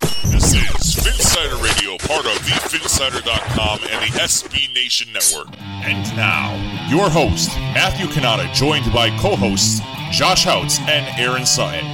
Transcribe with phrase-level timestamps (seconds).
[0.00, 5.48] This is Phinsider Radio, part of the Phinsider.com and the SB Nation Network.
[5.60, 6.54] And now,
[6.90, 9.80] your host, Matthew Kanata, joined by co-hosts
[10.10, 11.84] Josh Houts and Aaron Sutton.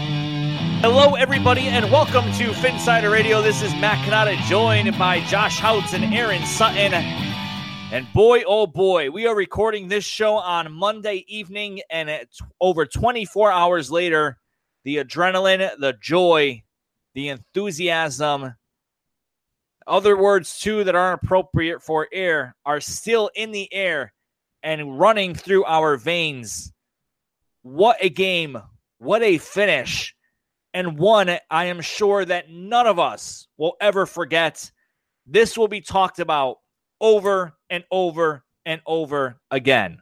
[0.81, 3.41] Hello, everybody, and welcome to Phinsider Radio.
[3.41, 6.93] This is Matt Kanata, joined by Josh Houts and Aaron Sutton.
[6.95, 12.27] And boy, oh boy, we are recording this show on Monday evening, and
[12.61, 14.39] over 24 hours later,
[14.85, 16.62] the adrenaline, the joy,
[17.15, 18.55] the enthusiasm,
[19.87, 24.13] other words too that aren't appropriate for air are still in the air
[24.63, 26.73] and running through our veins.
[27.63, 28.59] What a game.
[28.99, 30.15] What a finish.
[30.75, 34.71] And one I am sure that none of us will ever forget.
[35.27, 36.59] This will be talked about
[37.01, 40.02] over and over and over again.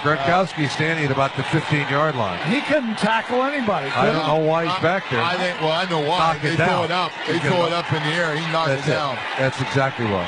[0.00, 2.38] Gronkowski standing at about the 15 yard line.
[2.50, 3.90] He couldn't tackle anybody.
[3.90, 5.20] I don't know why he's back there.
[5.22, 5.60] I think.
[5.60, 6.18] Well, I know why.
[6.34, 6.84] Knock they it throw down.
[6.84, 7.12] it up.
[7.26, 8.34] They He throw it up in the air.
[8.34, 8.94] He knocked That's it it.
[8.94, 9.16] down.
[9.38, 10.26] That's exactly why.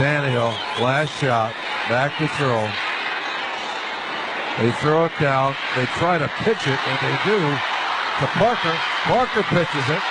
[0.00, 1.52] Tannehill, last shot,
[1.88, 2.64] back to throw.
[4.58, 5.54] They throw it down.
[5.76, 8.74] They try to pitch it, and they do to Parker.
[9.08, 10.02] Parker pitches it.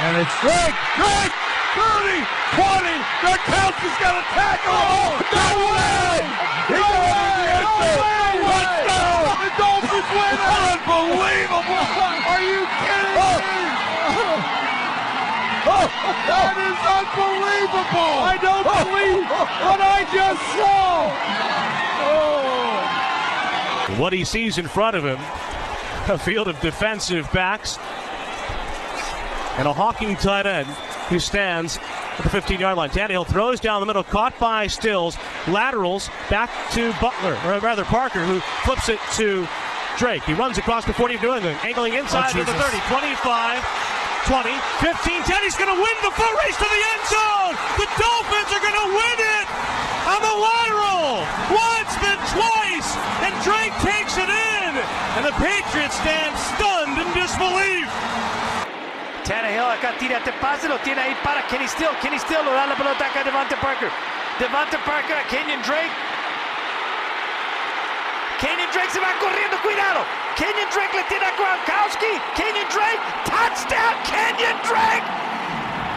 [0.00, 0.74] And it's Drake!
[0.98, 1.34] Drake!
[1.74, 2.22] 30!
[2.54, 2.86] 20!
[3.18, 4.78] Gronkowski's got a tackle!
[4.78, 6.22] Oh, no way!
[6.70, 8.46] He got it in the end zone!
[8.46, 9.42] Touchdown!
[9.42, 10.38] The Dolphins win!
[10.38, 11.82] Unbelievable!
[12.30, 13.42] Are you kidding oh.
[13.42, 13.58] me?
[15.66, 15.90] Oh,
[16.30, 18.06] that is unbelievable!
[18.06, 18.22] Oh.
[18.22, 18.86] I don't oh.
[18.86, 19.26] believe
[19.66, 21.10] what I just saw!
[22.06, 23.98] Oh.
[24.00, 25.18] What he sees in front of him,
[26.08, 27.78] a field of defensive backs,
[29.58, 30.68] and a hawking tight end
[31.08, 31.78] who stands
[32.18, 32.90] at the 15 yard line.
[32.90, 35.16] Tannehill throws down the middle, caught by Stills,
[35.48, 39.46] laterals back to Butler, or rather Parker, who flips it to
[39.98, 40.24] Drake.
[40.24, 43.94] He runs across the 40 of New England, angling inside oh, to the 30, 25.
[44.24, 44.48] 20,
[44.80, 45.44] 15, 10.
[45.44, 47.54] He's going to win the full race to the end zone.
[47.76, 49.46] The Dolphins are going to win it
[50.08, 51.28] on the lateral.
[51.52, 52.88] Once, then twice.
[53.20, 54.72] And Drake takes it in.
[55.20, 57.84] And the Patriots stand stunned in disbelief.
[59.24, 61.96] Tannehill acá tira este pase, lo tiene ahí para Kenny Still.
[62.02, 63.90] Kenny Still lo da la pelota acá a Devante Parker.
[64.38, 65.92] Devante Parker a Kenyon Drake.
[68.38, 70.04] Kenyon Drake se va corriendo, cuidado.
[70.36, 72.20] Kenyon Drake le tiene a Gronkowski.
[72.36, 75.08] Kenyon Drake, touchdown, Kenyon Drake.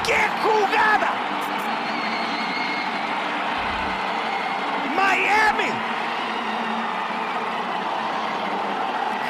[0.05, 1.11] ¡Qué jugada!
[4.95, 5.86] Miami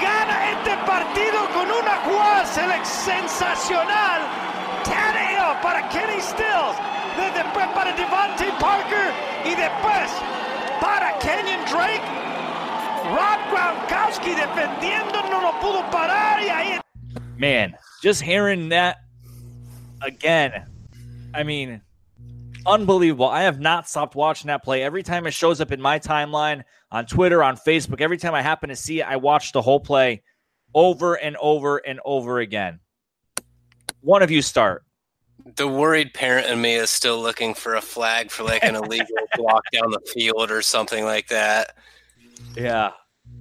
[0.01, 4.21] gana este partido con una jugada sensacional.
[5.61, 6.77] Para Kenny Stills.
[7.33, 9.11] Después para Devante Parker.
[9.45, 10.11] Y después
[10.79, 12.01] para Kenyon Drake.
[13.07, 16.43] Rob Gronkowski defendiendo, no lo pudo parar.
[16.43, 16.79] Y ahí
[17.37, 18.97] Man, just hearing that
[20.01, 20.65] again.
[21.33, 21.81] I mean,
[22.67, 23.27] unbelievable.
[23.27, 24.83] I have not stopped watching that play.
[24.83, 28.41] Every time it shows up in my timeline on Twitter, on Facebook, every time I
[28.41, 30.21] happen to see it, I watch the whole play
[30.75, 32.79] over and over and over again.
[34.01, 34.83] One of you start.
[35.55, 39.15] The worried parent in me is still looking for a flag for like an illegal
[39.35, 41.75] block down the field or something like that.
[42.55, 42.91] Yeah.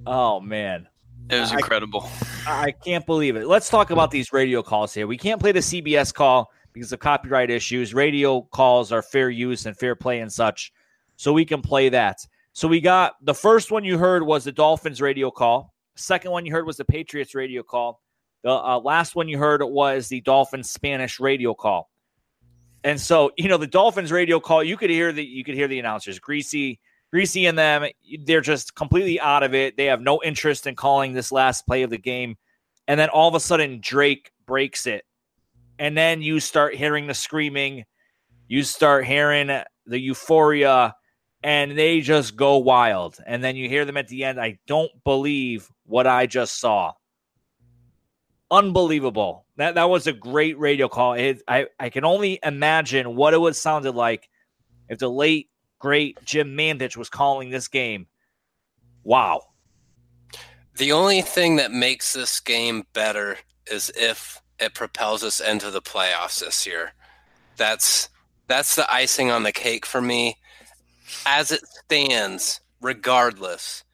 [0.06, 0.86] Oh man.
[1.28, 2.08] It was I- incredible.
[2.46, 3.48] I can't believe it.
[3.48, 5.08] Let's talk about these radio calls here.
[5.08, 7.94] We can't play the CBS call because of copyright issues.
[7.94, 10.74] Radio calls are fair use and fair play and such.
[11.16, 12.18] So we can play that.
[12.52, 15.72] So we got the first one you heard was the Dolphins radio call.
[15.94, 18.02] Second one you heard was the Patriots radio call.
[18.42, 21.88] The uh, last one you heard was the Dolphins Spanish radio call.
[22.84, 25.68] And so, you know, the Dolphins radio call, you could hear the you could hear
[25.68, 26.78] the announcers, Greasy,
[27.10, 27.86] Greasy and them,
[28.26, 29.78] they're just completely out of it.
[29.78, 32.36] They have no interest in calling this last play of the game.
[32.86, 35.06] And then all of a sudden Drake breaks it.
[35.78, 37.84] And then you start hearing the screaming,
[38.48, 39.48] you start hearing
[39.86, 40.94] the euphoria,
[41.42, 43.18] and they just go wild.
[43.26, 44.40] And then you hear them at the end.
[44.40, 46.92] I don't believe what I just saw.
[48.50, 49.44] Unbelievable.
[49.56, 51.14] That that was a great radio call.
[51.14, 54.28] It, I, I can only imagine what it would sounded like
[54.88, 58.06] if the late great Jim Mandich was calling this game.
[59.02, 59.42] Wow.
[60.76, 63.38] The only thing that makes this game better
[63.70, 66.92] is if it propels us into the playoffs this year.
[67.56, 68.08] That's
[68.48, 70.38] that's the icing on the cake for me.
[71.24, 73.84] As it stands, regardless,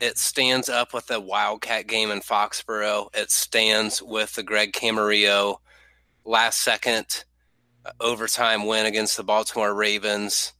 [0.00, 3.08] it stands up with the Wildcat game in Foxborough.
[3.14, 5.58] It stands with the Greg Camarillo
[6.24, 7.24] last second
[7.84, 10.52] uh, overtime win against the Baltimore Ravens.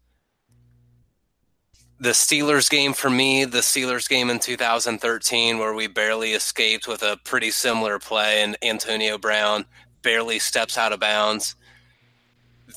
[1.99, 7.03] The Steelers game for me, the Steelers game in 2013, where we barely escaped with
[7.03, 9.65] a pretty similar play, and Antonio Brown
[10.03, 11.57] barely steps out of bounds.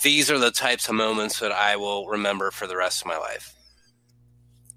[0.04, 3.18] These are the types of moments that I will remember for the rest of my
[3.18, 3.54] life.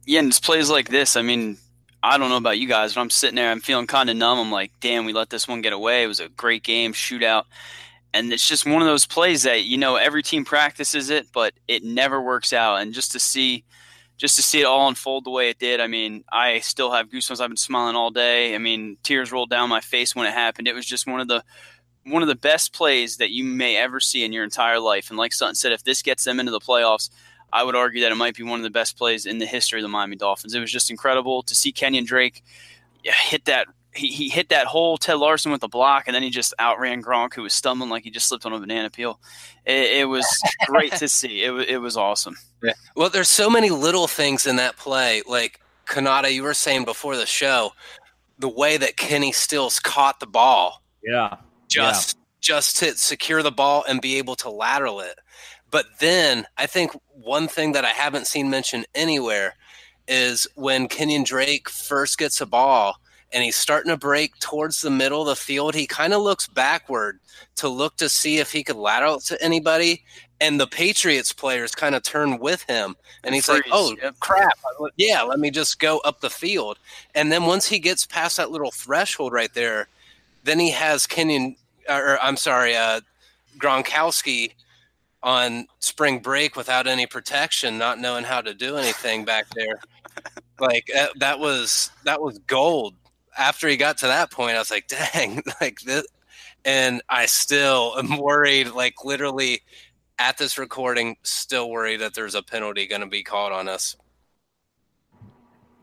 [0.07, 1.17] Yeah, and it's plays like this.
[1.17, 1.57] I mean,
[2.03, 4.41] I don't know about you guys, but I'm sitting there, I'm feeling kind of numb.
[4.41, 6.03] I'm like, damn, we let this one get away.
[6.03, 7.45] It was a great game, shootout.
[8.13, 11.55] And it's just one of those plays that, you know, every team practices it, but
[11.69, 12.81] it never works out.
[12.81, 13.65] And just to see,
[14.23, 17.09] just to see it all unfold the way it did, I mean, I still have
[17.09, 17.41] goosebumps.
[17.41, 18.55] I've been smiling all day.
[18.55, 20.69] I mean, tears rolled down my face when it happened.
[20.69, 21.43] It was just one of the,
[22.05, 25.11] one of the best plays that you may ever see in your entire life.
[25.11, 27.11] And like Sutton said, if this gets them into the playoffs,
[27.53, 29.81] I would argue that it might be one of the best plays in the history
[29.81, 30.55] of the Miami Dolphins.
[30.55, 32.45] It was just incredible to see Kenyon Drake
[33.03, 33.67] hit that.
[33.95, 37.03] He, he hit that hole, Ted Larsen with a block, and then he just outran
[37.03, 39.21] Gronk, who was stumbling like he just slipped on a banana peel.
[39.67, 40.27] It, it was
[40.67, 41.43] great to see.
[41.43, 42.37] It, it was awesome.
[42.63, 42.73] Yeah.
[42.97, 45.23] Well, there's so many little things in that play.
[45.27, 47.73] Like Kanata, you were saying before the show,
[48.39, 50.83] the way that Kenny Stills caught the ball.
[51.03, 51.37] Yeah.
[51.69, 52.23] Just yeah.
[52.41, 55.19] just to secure the ball and be able to lateral it.
[55.71, 59.55] But then I think one thing that I haven't seen mentioned anywhere
[60.09, 62.97] is when Kenyon Drake first gets a ball
[63.33, 66.47] and he's starting to break towards the middle of the field, he kind of looks
[66.47, 67.19] backward
[67.57, 70.05] to look to see if he could lateral to anybody.
[70.41, 72.97] And the Patriots players kind of turn with him.
[73.23, 74.19] And he's like, oh, yep.
[74.19, 74.59] crap.
[74.97, 76.79] Yeah, let me just go up the field.
[77.15, 79.89] And then once he gets past that little threshold right there,
[80.43, 81.57] then he has Kenyon,
[81.89, 83.01] or I'm sorry, uh,
[83.59, 84.53] Gronkowski
[85.23, 89.79] on spring break without any protection, not knowing how to do anything back there.
[90.61, 92.95] like uh, that was that was gold.
[93.37, 96.07] After he got to that point, I was like, "Dang!" Like this,
[96.65, 98.71] and I still am worried.
[98.71, 99.63] Like literally,
[100.19, 103.97] at this recording, still worried that there's a penalty going to be called on us.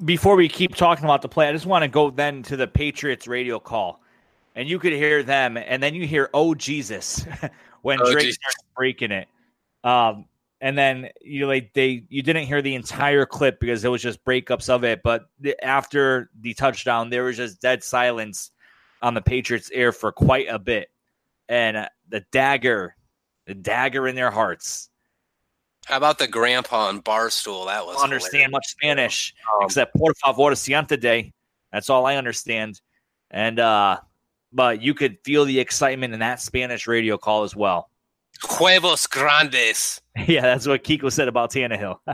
[0.06, 2.68] Before we keep talking about the play, I just want to go then to the
[2.68, 4.00] Patriots radio call,
[4.56, 7.26] and you could hear them, and then you hear, "Oh Jesus."
[7.82, 8.36] when oh, Drake geez.
[8.36, 9.28] starts breaking it.
[9.84, 10.26] Um,
[10.62, 14.24] and then you like they you didn't hear the entire clip because it was just
[14.26, 15.02] breakups of it.
[15.04, 18.52] But the, after the touchdown, there was just dead silence
[19.02, 20.90] on the Patriots' air for quite a bit,
[21.48, 22.96] and uh, the dagger,
[23.46, 24.90] the dagger in their hearts.
[25.86, 27.68] How about the grandpa on barstool?
[27.68, 28.52] That was I understand hilarious.
[28.52, 31.32] much Spanish um, except por favor siéntate.
[31.72, 32.82] That's all I understand.
[33.32, 34.00] And uh
[34.52, 37.90] but you could feel the excitement in that Spanish radio call as well.
[38.44, 40.02] Huevos grandes.
[40.28, 41.98] Yeah, that's what Kiko said about Tannehill.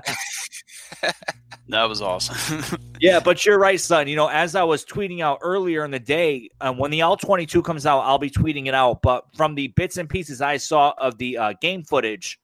[1.70, 2.80] that was awesome.
[3.00, 4.08] yeah, but you're right, son.
[4.08, 7.18] You know, as I was tweeting out earlier in the day, um, when the All
[7.18, 9.02] 22 comes out, I'll be tweeting it out.
[9.02, 12.40] But from the bits and pieces I saw of the uh, game footage,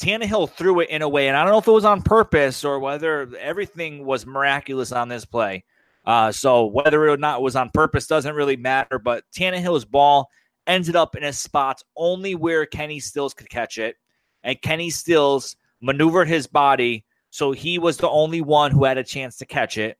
[0.00, 2.64] Tannehill threw it in a way, and I don't know if it was on purpose
[2.64, 5.64] or whether everything was miraculous on this play.
[6.04, 8.98] Uh, so whether or not it was on purpose doesn't really matter.
[8.98, 10.28] But Tannehill's ball
[10.66, 13.96] ended up in a spot only where Kenny Stills could catch it,
[14.42, 19.02] and Kenny Stills maneuvered his body so he was the only one who had a
[19.02, 19.96] chance to catch it.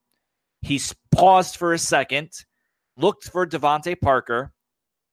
[0.61, 0.78] He
[1.12, 2.31] paused for a second,
[2.99, 4.52] looked for DeVante Parker,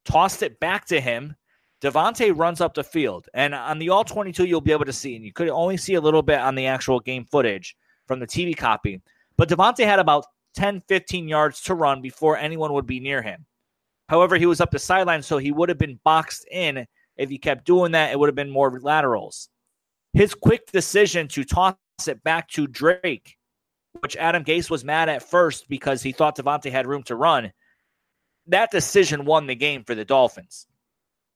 [0.03, 1.37] tossed it back to him.
[1.81, 5.15] DeVante runs up the field, and on the all 22, you'll be able to see,
[5.15, 8.27] and you could only see a little bit on the actual game footage from the
[8.27, 9.01] TV copy.
[9.37, 10.25] But DeVante had about
[10.55, 13.45] 10, 15 yards to run before anyone would be near him.
[14.09, 16.85] However, he was up the sideline, so he would have been boxed in
[17.15, 19.49] If he kept doing that, it would have been more laterals.
[20.13, 21.75] His quick decision to toss
[22.07, 23.37] it back to Drake,
[23.99, 27.51] which Adam Gase was mad at first because he thought DeVante had room to run,
[28.47, 30.65] that decision won the game for the Dolphins.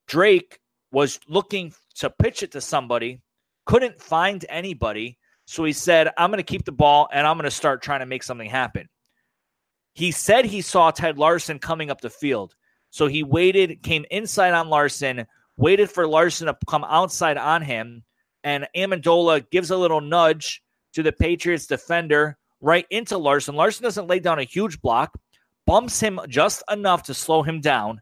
[0.08, 0.60] Drake
[0.92, 3.22] was looking to pitch it to somebody,
[3.66, 5.18] couldn't find anybody.
[5.46, 8.00] So he said, I'm going to keep the ball and I'm going to start trying
[8.00, 8.88] to make something happen.
[9.94, 12.56] He said he saw Ted Larsen coming up the field.
[12.94, 15.26] So he waited, came inside on Larsen,
[15.58, 18.04] waited for Larsen to come outside on him.
[18.44, 20.62] And Amendola gives a little nudge
[20.94, 23.56] to the Patriots defender right into Larsen.
[23.56, 25.20] Larsen doesn't lay down a huge block,
[25.66, 28.00] bumps him just enough to slow him down.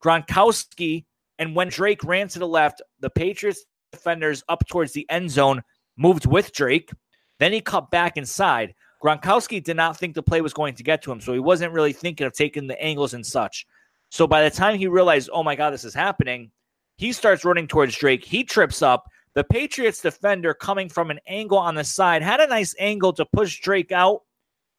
[0.00, 1.04] Gronkowski,
[1.40, 5.64] and when Drake ran to the left, the Patriots defenders up towards the end zone
[5.96, 6.92] moved with Drake.
[7.40, 8.76] Then he cut back inside.
[9.02, 11.72] Gronkowski did not think the play was going to get to him, so he wasn't
[11.72, 13.66] really thinking of taking the angles and such.
[14.12, 16.50] So by the time he realized, oh my God, this is happening,
[16.98, 18.22] he starts running towards Drake.
[18.22, 19.08] He trips up.
[19.32, 23.24] The Patriots defender coming from an angle on the side had a nice angle to
[23.24, 24.20] push Drake out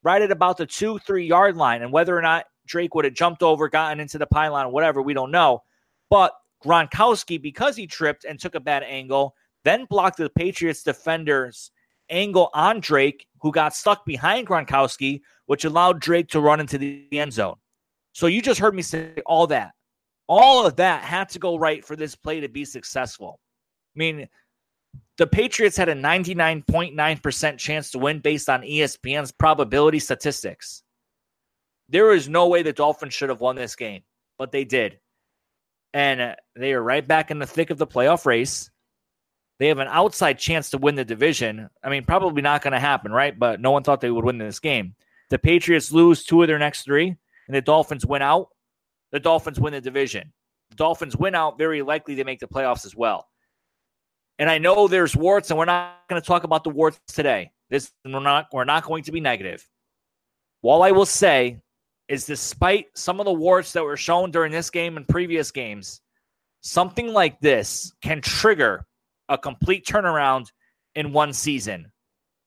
[0.03, 1.81] right at about the two, three yard line.
[1.81, 5.15] And whether or not Drake would have jumped over, gotten into the pylon, whatever, we
[5.15, 5.63] don't know.
[6.11, 11.71] But Gronkowski, because he tripped and took a bad angle, then blocked the Patriots defender's
[12.11, 17.07] angle on Drake, who got stuck behind Gronkowski, which allowed Drake to run into the
[17.11, 17.55] end zone.
[18.13, 19.73] So you just heard me say all that.
[20.27, 23.39] All of that had to go right for this play to be successful.
[23.95, 24.27] I mean,
[25.17, 30.83] the Patriots had a 99.9% chance to win based on ESPN's probability statistics.
[31.89, 34.01] There is no way the Dolphins should have won this game,
[34.37, 34.99] but they did.
[35.93, 38.71] And uh, they are right back in the thick of the playoff race.
[39.59, 41.69] They have an outside chance to win the division.
[41.83, 43.37] I mean, probably not going to happen, right?
[43.37, 44.95] But no one thought they would win this game.
[45.29, 47.17] The Patriots lose two of their next three,
[47.47, 48.47] and the Dolphins win out.
[49.11, 50.33] The Dolphins win the division.
[50.69, 53.27] The Dolphins win out, very likely to make the playoffs as well.
[54.39, 57.51] And I know there's warts, and we're not going to talk about the warts today.
[57.69, 59.67] This we're not we're not going to be negative.
[60.61, 61.59] All I will say
[62.07, 66.01] is despite some of the warts that were shown during this game and previous games,
[66.61, 68.85] something like this can trigger
[69.29, 70.51] a complete turnaround
[70.95, 71.91] in one season.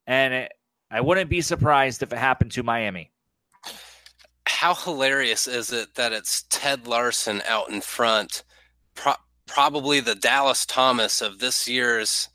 [0.07, 0.53] And it,
[0.91, 3.13] I wouldn't be surprised if it happened to Miami.
[4.67, 8.43] How hilarious is it that it's Ted Larsen out in front,
[8.97, 12.29] pro- probably the Dallas Thomas of this year's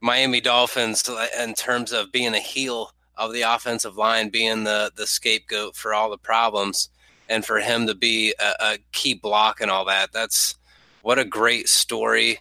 [0.00, 4.90] Miami Dolphins uh, in terms of being a heel of the offensive line, being the
[4.96, 6.88] the scapegoat for all the problems,
[7.28, 10.12] and for him to be a, a key block and all that.
[10.12, 10.54] That's
[11.02, 12.38] what a great story.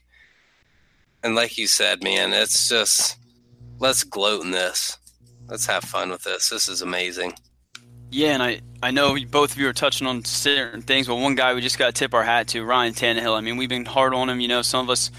[1.23, 3.17] And like you said, man, it's just
[3.79, 4.97] let's gloat in this.
[5.49, 6.49] Let's have fun with this.
[6.49, 7.33] This is amazing.
[8.11, 11.35] Yeah, and I, I know both of you are touching on certain things, but one
[11.35, 13.37] guy we just got to tip our hat to, Ryan Tannehill.
[13.37, 14.39] I mean, we've been hard on him.
[14.39, 15.11] You know, some of us,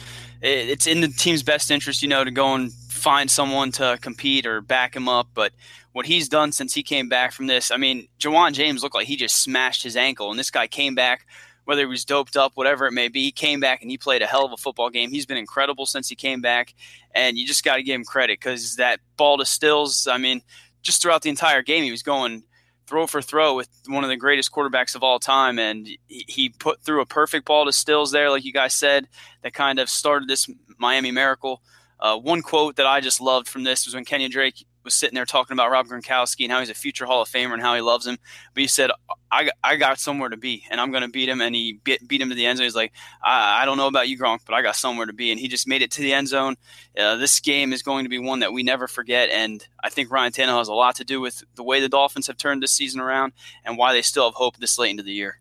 [0.42, 3.98] it, it's in the team's best interest, you know, to go and find someone to
[4.00, 5.28] compete or back him up.
[5.34, 5.52] But
[5.92, 9.06] what he's done since he came back from this, I mean, Ja'Wuan James looked like
[9.06, 11.26] he just smashed his ankle, and this guy came back
[11.64, 13.22] whether he was doped up, whatever it may be.
[13.22, 15.10] He came back and he played a hell of a football game.
[15.10, 16.74] He's been incredible since he came back,
[17.14, 20.42] and you just got to give him credit because that ball to Stills, I mean,
[20.82, 22.42] just throughout the entire game, he was going
[22.90, 26.82] throw for throw with one of the greatest quarterbacks of all time, and he put
[26.82, 29.06] through a perfect ball to Stills there, like you guys said,
[29.42, 31.62] that kind of started this Miami miracle.
[32.00, 35.14] Uh, one quote that I just loved from this was when Kenyon Drake was sitting
[35.14, 37.74] there talking about Rob Gronkowski and how he's a future Hall of Famer and how
[37.74, 38.18] he loves him.
[38.54, 38.90] But he said,
[39.30, 41.40] I, I got somewhere to be and I'm going to beat him.
[41.40, 42.64] And he beat, beat him to the end zone.
[42.64, 45.30] He's like, I, I, don't know about you, Gronk, but I got somewhere to be.
[45.30, 46.56] And he just made it to the end zone.
[46.98, 49.30] Uh, this game is going to be one that we never forget.
[49.30, 52.26] And I think Ryan Tannehill has a lot to do with the way the Dolphins
[52.26, 53.32] have turned this season around
[53.64, 55.40] and why they still have hope this late into the year.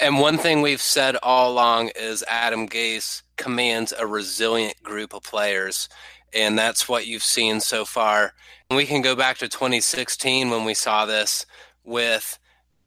[0.00, 5.22] And one thing we've said all along is Adam Gase commands a resilient group of
[5.22, 5.88] players
[6.34, 8.32] and that's what you've seen so far.
[8.68, 11.46] And we can go back to 2016 when we saw this
[11.84, 12.38] with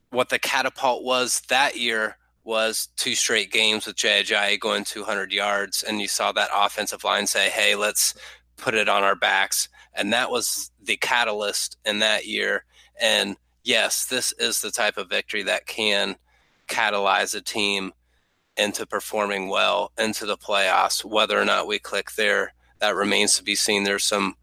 [0.10, 5.84] what the catapult was that year was two straight games with Ajayi going 200 yards,
[5.84, 8.13] and you saw that offensive line say, "Hey, let's
[8.56, 12.63] put it on our backs," and that was the catalyst in that year.
[13.00, 16.16] And yes, this is the type of victory that can
[16.70, 17.94] catalyze a team
[18.56, 23.43] into performing well into the playoffs, whether or not we click there that remains to
[23.43, 23.84] be seen.
[23.84, 24.36] There's some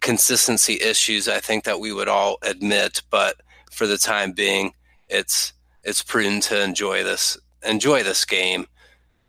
[0.00, 3.36] consistency issues I think that we would all admit, but
[3.70, 4.72] for the time being,
[5.08, 5.52] it's
[5.82, 8.66] it's prudent to enjoy this enjoy this game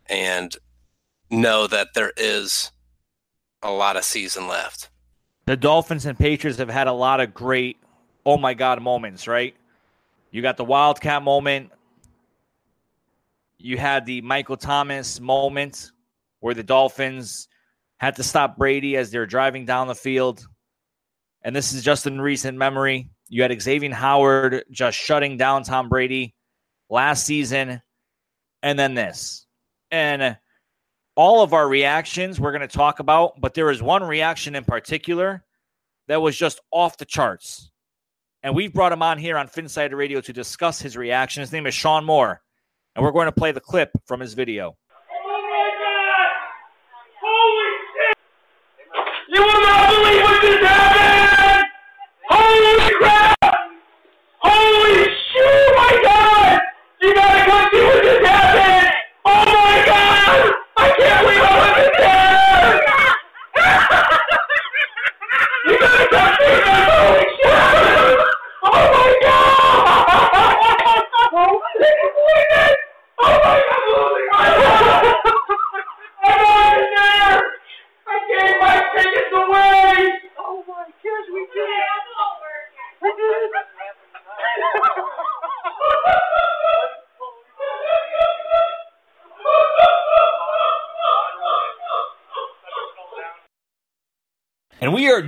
[0.06, 0.56] and
[1.30, 2.70] know that there is
[3.62, 4.90] a lot of season left.
[5.46, 7.78] The Dolphins and Patriots have had a lot of great
[8.26, 9.54] oh my god moments, right?
[10.30, 11.72] You got the Wildcat moment.
[13.58, 15.92] You had the Michael Thomas moment
[16.40, 17.48] where the Dolphins
[17.98, 20.46] had to stop Brady as they're driving down the field.
[21.42, 23.10] And this is just in recent memory.
[23.28, 26.34] You had Xavier Howard just shutting down Tom Brady
[26.88, 27.82] last season,
[28.62, 29.46] and then this.
[29.90, 30.36] And
[31.16, 34.64] all of our reactions we're going to talk about, but there is one reaction in
[34.64, 35.44] particular
[36.08, 37.70] that was just off the charts.
[38.42, 41.40] And we've brought him on here on Phinsider Radio to discuss his reaction.
[41.40, 42.40] His name is Shaun Moore,
[42.94, 44.76] and we're going to play the clip from his video.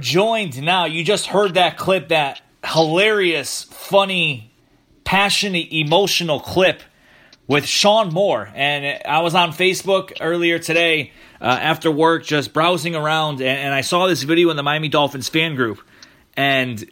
[0.08, 0.86] Joined now.
[0.86, 4.50] You just heard that clip, that hilarious, funny,
[5.04, 6.80] passionate, emotional clip
[7.46, 8.50] with Shaun Moore.
[8.54, 11.12] And I was on Facebook earlier today
[11.42, 14.88] uh, after work, just browsing around, and, and I saw this video in the Miami
[14.88, 15.78] Dolphins fan group.
[16.38, 16.90] And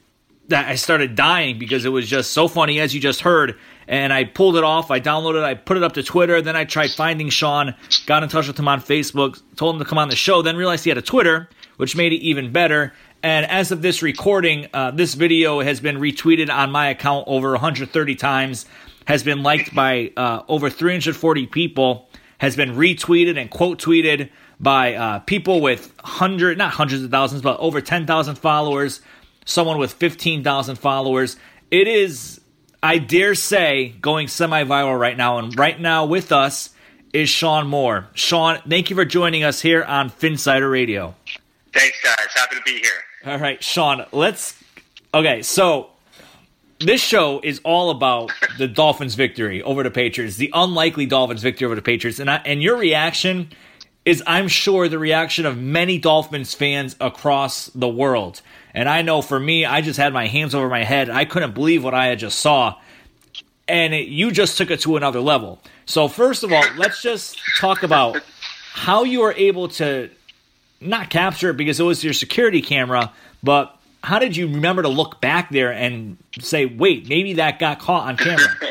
[0.49, 3.59] that I started dying because it was just so funny, as you just heard.
[3.89, 4.91] And I pulled it off.
[4.91, 5.45] I downloaded it.
[5.45, 6.43] I put it up to Twitter.
[6.43, 7.75] Then I tried finding Shaun,
[8.07, 10.43] got in touch with him on Facebook, told him to come on the show.
[10.43, 12.93] Then realized he had a Twitter, which made it even better.
[13.27, 17.51] And as of this recording, uh, this video has been retweeted on my account over
[17.51, 18.67] 130 times,
[19.05, 24.31] has been liked by uh, over 340 people, has been retweeted and quote tweeted
[24.61, 29.01] by uh, people with hundred, not hundreds of thousands, but over 10,000 followers,
[29.45, 31.37] someone with 15,000 followers.
[31.73, 32.41] It is,
[32.81, 35.39] I dare say, going semi viral right now.
[35.39, 36.71] And right now with us
[37.13, 38.07] is Shaun Moore.
[38.15, 41.17] Shaun, thank you for joining us here on Phinsider Radio.
[41.73, 42.29] Thanks, guys.
[42.37, 43.03] Happy to be here.
[43.27, 44.55] All right, Shaun, let's.
[45.13, 45.91] Okay, so
[46.79, 51.67] this show is all about the Dolphins' victory over the Patriots, the unlikely Dolphins' victory
[51.67, 53.51] over the Patriots, and I, and your reaction
[54.05, 58.43] is, I'm sure, the reaction of many Dolphins fans across the world.
[58.73, 61.11] And I know for me, I just had my hands over my head.
[61.11, 62.77] I couldn't believe what I had just saw,
[63.67, 65.61] and it, you just took it to another level.
[65.85, 68.23] So first of all, let's just talk about
[68.71, 70.11] how you were able to
[70.81, 73.13] not capture it because it was your security camera,
[73.43, 77.81] but how did you remember to look back there and say, wait, maybe that got
[77.81, 78.47] caught on camera?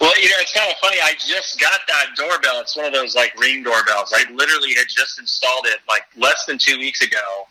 [0.00, 0.96] well, you know, it's kind of funny.
[1.02, 2.60] I just got that doorbell.
[2.60, 4.12] It's one of those like ring doorbells.
[4.14, 7.46] I literally had just installed it like less than two weeks ago.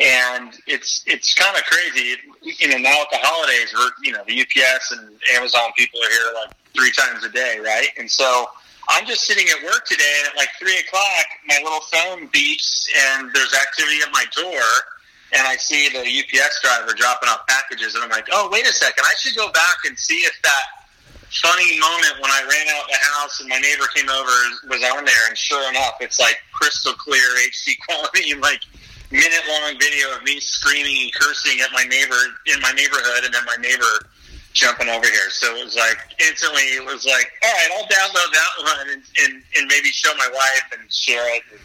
[0.00, 2.78] And it's it's kind of crazy, you know.
[2.78, 6.56] Now at the holidays, we're you know the UPS and Amazon people are here like
[6.74, 7.88] three times a day, right?
[7.98, 8.46] And so
[8.88, 12.86] I'm just sitting at work today, and at like three o'clock, my little phone beeps,
[13.12, 14.66] and there's activity at my door,
[15.36, 18.72] and I see the UPS driver dropping off packages, and I'm like, oh, wait a
[18.72, 20.62] second, I should go back and see if that
[21.30, 24.34] funny moment when I ran out the house and my neighbor came over
[24.68, 28.62] was on there, and sure enough, it's like crystal clear HD quality, like
[29.10, 33.34] minute long video of me screaming and cursing at my neighbor in my neighborhood, and
[33.34, 34.06] then my neighbor
[34.52, 35.30] jumping over here.
[35.30, 39.02] So it was like instantly, it was like, all right, I'll download that one and,
[39.22, 41.42] and, and maybe show my wife and share it.
[41.52, 41.60] And,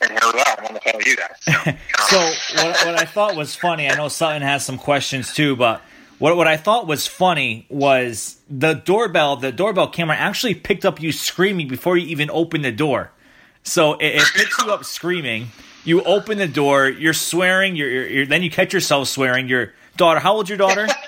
[0.00, 0.54] and here we are.
[0.58, 1.36] I'm on the phone with you guys.
[1.40, 1.52] So,
[2.08, 5.82] so what, what I thought was funny, I know Sutton has some questions too, but
[6.18, 9.36] what what I thought was funny was the doorbell.
[9.36, 13.12] The doorbell camera actually picked up you screaming before you even opened the door.
[13.62, 15.48] So it, it picks you up screaming.
[15.84, 16.88] You open the door.
[16.88, 17.76] You're swearing.
[17.76, 19.48] You're, you're, you're then you catch yourself swearing.
[19.48, 20.20] Your daughter.
[20.20, 20.88] How old's your daughter?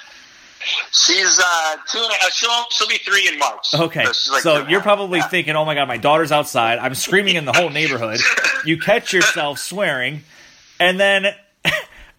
[0.92, 3.74] She's uh, two and a, uh, she'll she'll be three in March.
[3.74, 5.28] Okay, so, like so you're probably yeah.
[5.28, 6.78] thinking, "Oh my god, my daughter's outside.
[6.78, 8.20] I'm screaming in the whole neighborhood."
[8.64, 10.22] you catch yourself swearing,
[10.78, 11.26] and then
[11.64, 11.74] I,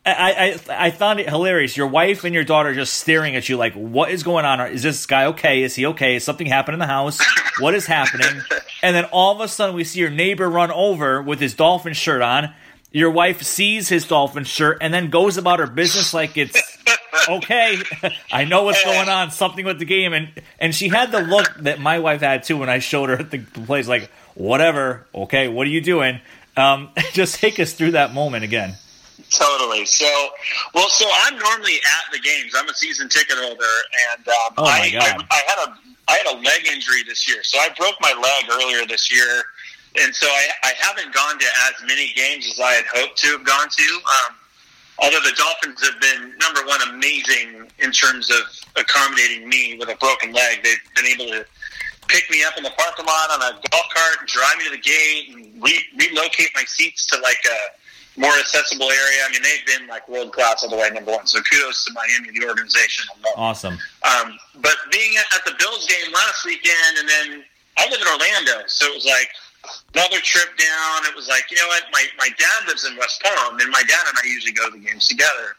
[0.06, 1.78] I I found it hilarious.
[1.78, 4.60] Your wife and your daughter just staring at you like, "What is going on?
[4.72, 5.62] Is this guy okay?
[5.62, 6.16] Is he okay?
[6.16, 7.20] Is something happened in the house?
[7.60, 8.42] What is happening?"
[8.84, 11.94] And then all of a sudden, we see your neighbor run over with his dolphin
[11.94, 12.52] shirt on.
[12.92, 16.62] Your wife sees his dolphin shirt and then goes about her business like it's
[17.30, 17.78] okay.
[18.32, 19.32] I know what's going on.
[19.32, 22.58] Something with the game, and and she had the look that my wife had too
[22.58, 23.88] when I showed her the plays.
[23.88, 25.06] Like, whatever.
[25.14, 26.20] Okay, what are you doing?
[26.58, 28.76] Um, just take us through that moment again.
[29.30, 29.86] Totally.
[29.86, 30.30] So,
[30.74, 32.54] well, so I'm normally at the games.
[32.56, 33.64] I'm a season ticket holder,
[34.14, 35.26] and um, oh my I, God.
[35.32, 35.78] I, I had a
[36.08, 37.42] I had a leg injury this year.
[37.44, 39.44] So I broke my leg earlier this year
[40.00, 43.28] and so I, I haven't gone to as many games as I had hoped to
[43.38, 43.84] have gone to.
[43.84, 44.36] Um,
[45.00, 48.42] although the Dolphins have been number one amazing in terms of
[48.78, 51.46] accommodating me with a broken leg, they've been able to
[52.08, 54.72] pick me up in the parking lot on a golf cart, and drive me to
[54.72, 59.20] the gate, and re- relocate my seats to like a more accessible area.
[59.26, 61.26] I mean, they've been like world class all the way number one.
[61.26, 63.06] So kudos to Miami, the organization.
[63.38, 63.78] Awesome.
[64.04, 67.44] Um, but being at the Bills game last weekend, and then
[67.78, 69.30] I live in Orlando, so it was like
[69.94, 71.06] another trip down.
[71.06, 71.84] It was like, you know what?
[71.92, 74.78] My my dad lives in West Palm, and my dad and I usually go to
[74.78, 75.56] the games together.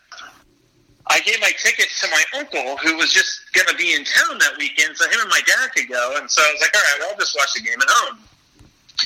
[1.08, 4.38] I gave my ticket to my uncle, who was just going to be in town
[4.38, 6.14] that weekend, so him and my dad could go.
[6.16, 8.18] And so I was like, all right, well, I'll just watch the game at home.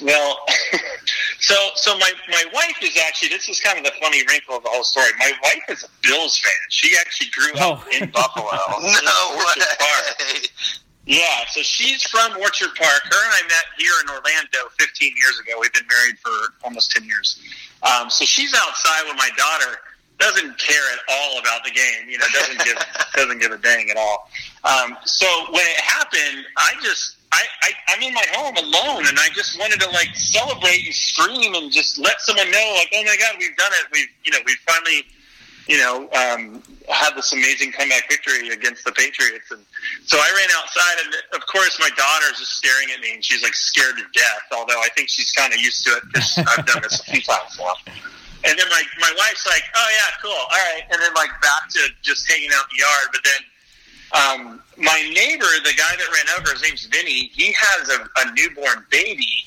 [0.03, 0.37] Well,
[1.41, 4.63] so so my my wife is actually this is kind of the funny wrinkle of
[4.63, 5.09] the whole story.
[5.19, 6.53] My wife is a Bills fan.
[6.69, 7.97] She actually grew up Oh.
[7.99, 8.51] in Buffalo.
[9.05, 10.51] No Orchard Park.
[11.07, 13.03] Yeah, so she's from Orchard Park.
[13.05, 15.53] Her and I met here in Orlando 15 years ago.
[15.61, 17.41] We've been married for almost 10 years.
[17.85, 19.79] Um, so she's outside with my daughter.
[20.19, 22.11] Doesn't care at all about the game.
[22.11, 22.77] You know, doesn't give
[23.15, 24.31] doesn't give a dang at all.
[24.65, 29.19] Um, so when it happened, I just I, I I'm in my home alone, and
[29.19, 33.05] I just wanted to like celebrate and scream and just let someone know, like, oh
[33.05, 33.87] my god, we've done it.
[33.93, 35.05] We've you know we've finally
[35.67, 39.51] you know, um, had this amazing comeback victory against the Patriots.
[39.51, 39.61] And
[40.05, 43.43] so I ran outside, and of course, my daughter's just staring at me, and she's
[43.43, 44.47] like scared to death.
[44.53, 47.23] Although I think she's kind of used to it because I've done this a few
[47.23, 47.75] times now.
[48.45, 51.69] And then my my wife's like, "Oh yeah, cool, all right." And then like back
[51.71, 53.09] to just hanging out in the yard.
[53.11, 53.43] But then
[54.13, 57.31] um, my neighbor, the guy that ran over, his name's Vinny.
[57.35, 59.47] He has a, a newborn baby.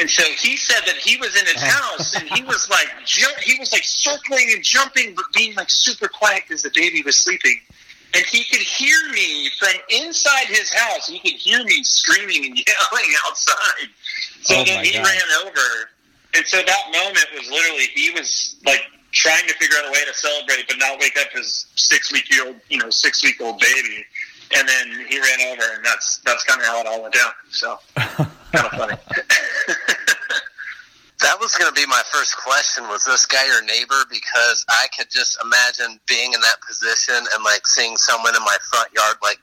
[0.00, 1.96] And so he said that he was in his uh-huh.
[1.96, 6.08] house and he was like he was like circling and jumping, but being like super
[6.08, 7.60] quiet because the baby was sleeping.
[8.14, 11.06] And he could hear me from inside his house.
[11.06, 13.88] He could hear me screaming and yelling outside.
[14.40, 15.06] So Oh, then he God.
[15.06, 15.90] ran over,
[16.34, 18.80] and so that moment was literally he was like
[19.12, 22.24] trying to figure out a way to celebrate, but not wake up his six week
[22.44, 24.04] old, you know, six week old baby.
[24.56, 27.30] And then he ran over, and that's that's kind of how it all went down.
[27.50, 28.96] So kind of funny.
[31.20, 32.88] That was going to be my first question.
[32.88, 34.08] Was this guy your neighbor?
[34.08, 38.56] Because I could just imagine being in that position and like seeing someone in my
[38.70, 39.38] front yard like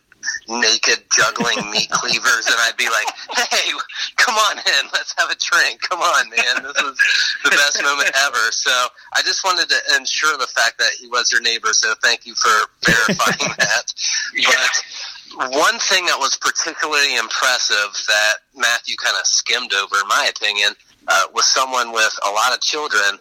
[0.47, 3.07] naked juggling meat cleavers, and I'd be like,
[3.49, 3.71] "Hey,
[4.17, 5.81] come on in, let's have a drink.
[5.81, 6.97] Come on, man, this is
[7.43, 8.71] the best moment ever." So
[9.13, 11.73] I just wanted to ensure the fact that he was your neighbor.
[11.73, 13.93] So thank you for verifying that.
[14.35, 20.31] But one thing that was particularly impressive that Matthew kind of skimmed over, in my
[20.35, 20.73] opinion,
[21.07, 23.19] uh, was someone with a lot of children.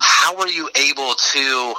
[0.00, 1.74] How were you able to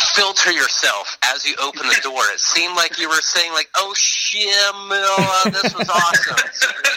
[0.00, 2.22] filter yourself as you open the door?
[2.32, 4.48] It seemed like you were saying, like, "Oh shit,
[5.52, 6.36] this was awesome,"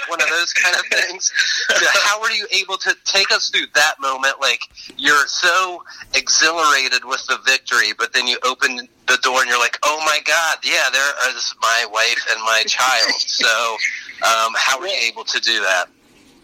[0.07, 1.31] one of those kind of things.
[1.69, 4.39] So how were you able to take us through that moment?
[4.39, 4.61] Like,
[4.97, 5.83] you're so
[6.13, 10.19] exhilarated with the victory, but then you open the door and you're like, "Oh my
[10.25, 13.77] god, yeah, there is my wife and my child." So,
[14.23, 15.89] um, how were you able to do that?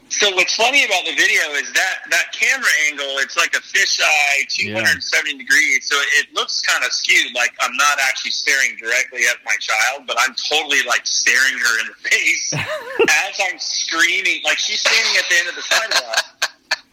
[0.10, 4.48] So what's funny about the video is that that camera angle, it's like a fisheye,
[4.48, 5.84] 270 degrees.
[5.84, 7.36] So it looks kind of skewed.
[7.36, 11.74] Like I'm not actually staring directly at my child, but I'm totally like staring her
[11.82, 12.54] in the face
[13.28, 14.42] as I'm screaming.
[14.44, 16.38] Like she's standing at the end of the sidewalk.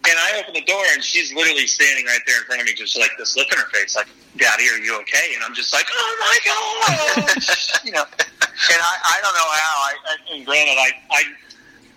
[0.04, 2.74] And I open the door, and she's literally standing right there in front of me,
[2.74, 5.72] just like this look in her face, like, "Daddy, are you okay?" And I'm just
[5.72, 7.40] like, "Oh my god!"
[7.86, 8.04] you know.
[8.04, 9.72] And I, I don't know how.
[9.80, 11.22] I, I and granted, I, I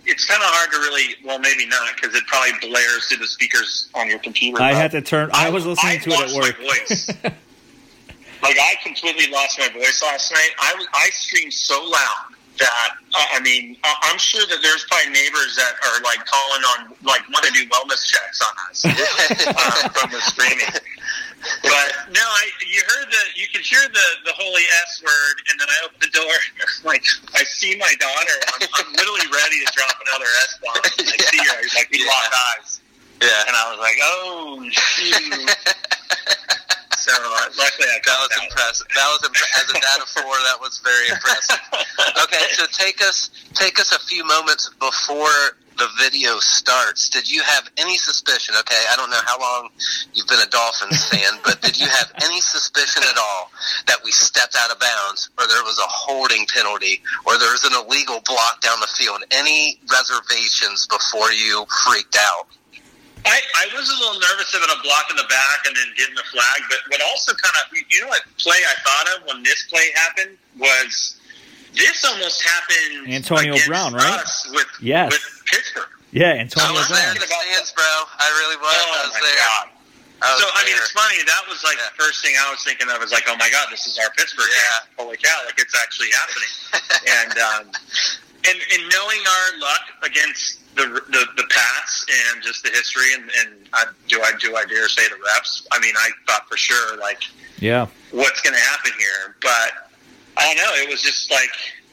[0.08, 1.16] it's kind of hard to really.
[1.24, 4.62] Well, maybe not because it probably blares through the speakers on your computer.
[4.62, 5.30] I had to turn.
[5.34, 6.60] I was listening I to it at lost work.
[6.60, 7.08] My voice.
[8.44, 10.50] like I completely lost my voice last night.
[10.62, 14.86] I was I screamed so loud that uh, I mean I- I'm sure that there's
[14.86, 18.86] probably neighbors that are like calling on like want to do wellness checks on us
[18.86, 20.66] uh, from the screaming.
[21.64, 25.60] But no, I you heard the you could hear the the holy S word, and
[25.60, 26.34] then I opened the door.
[26.84, 30.78] Like I see my daughter, I'm, I'm literally ready to drop another S bomb.
[30.78, 32.82] I see her, like we locked eyes.
[33.22, 33.48] Yeah.
[33.48, 35.50] And I was like, oh shoot.
[36.98, 38.88] so uh, luckily I That was impressive.
[38.94, 40.38] That was imp- as a dad of four.
[40.46, 41.60] That was very impressive.
[42.24, 47.10] Okay, so take us take us a few moments before the video starts.
[47.10, 48.56] Did you have any suspicion?
[48.60, 49.70] Okay, I don't know how long
[50.14, 53.52] you've been a Dolphins fan, but did you have any suspicion at all
[53.88, 57.64] that we stepped out of bounds, or there was a holding penalty, or there was
[57.64, 59.24] an illegal block down the field?
[59.32, 62.48] Any reservations before you freaked out?
[63.26, 66.16] I, I was a little nervous about a block in the back and then getting
[66.16, 69.44] the flag, but what also kind of, you know what play I thought of when
[69.44, 71.17] this play happened was
[71.78, 74.20] this almost happened Antonio against Brown, right?
[74.20, 75.12] us with, Yes.
[75.12, 75.90] with Pittsburgh.
[76.12, 77.00] Yeah, Antonio I was Brown.
[77.02, 77.84] there in the stands, bro.
[77.86, 78.74] I really was.
[78.76, 79.38] Oh I was my there.
[79.38, 79.68] god!
[80.24, 81.20] I was so I mean, it's funny.
[81.28, 82.98] That was like the first thing I was thinking of.
[83.00, 84.90] Was like, oh my god, this is our Pittsburgh game.
[84.98, 85.36] Holy cow!
[85.46, 86.52] Like it's actually happening.
[87.22, 87.64] and um,
[88.50, 93.30] and and knowing our luck against the the, the Pats and just the history and
[93.44, 95.68] and I, do I do I dare say the refs?
[95.72, 97.22] I mean, I thought for sure like
[97.60, 97.86] Yeah.
[98.12, 99.87] what's going to happen here, but
[100.38, 100.84] I don't know.
[100.84, 101.50] It was just like.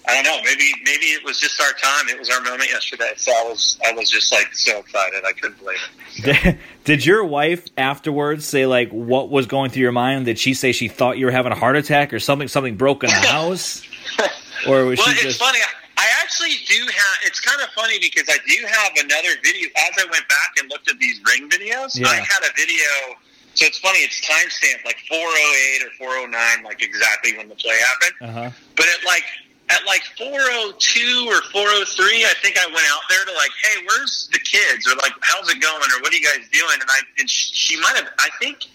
[0.07, 0.39] I don't know.
[0.45, 2.11] Maybe maybe it was just our time.
[2.11, 3.15] It was our moment yesterday.
[3.17, 5.25] So I was I was just like so excited.
[5.27, 5.79] I couldn't believe
[6.19, 6.23] it.
[6.45, 10.27] Did, did your wife afterwards say like what was going through your mind?
[10.27, 12.49] Did she say she thought you were having a heart attack or something?
[12.49, 13.81] Something broke in the house,
[14.69, 15.61] or was she well, she it's funny.
[15.97, 17.17] I actually do have.
[17.25, 19.71] It's kind of funny because I do have another video.
[19.89, 22.09] As I went back and looked at these ring videos, Yeah.
[22.09, 23.17] I had a video.
[23.55, 23.99] So it's funny.
[24.01, 28.17] It's timestamped like 408 or 409, like exactly when the play happened.
[28.21, 28.51] Uh huh.
[28.77, 29.25] But at like
[29.71, 34.29] at like 402 or 403, I think I went out there to like, hey, where's
[34.33, 34.87] the kids?
[34.87, 35.81] Or like, how's it going?
[35.81, 36.77] Or what are you guys doing?
[36.81, 38.09] And I and she, she might have.
[38.19, 38.67] I think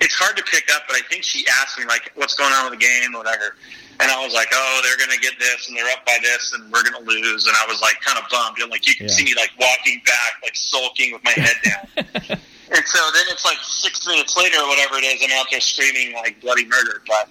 [0.00, 2.70] it's hard to pick up, but I think she asked me like, what's going on
[2.70, 3.56] with the game, or whatever.
[4.00, 6.54] And I was like, oh, they're going to get this, and they're up by this,
[6.54, 7.46] and we're going to lose.
[7.46, 8.56] And I was like, kind of bummed.
[8.58, 9.12] And like, you can Yeah.
[9.12, 12.40] see me like walking back, like sulking with my head down.
[12.70, 15.60] and so then it's like six minutes later, or whatever it is, I'm out there
[15.60, 17.02] screaming like bloody murder.
[17.06, 17.28] But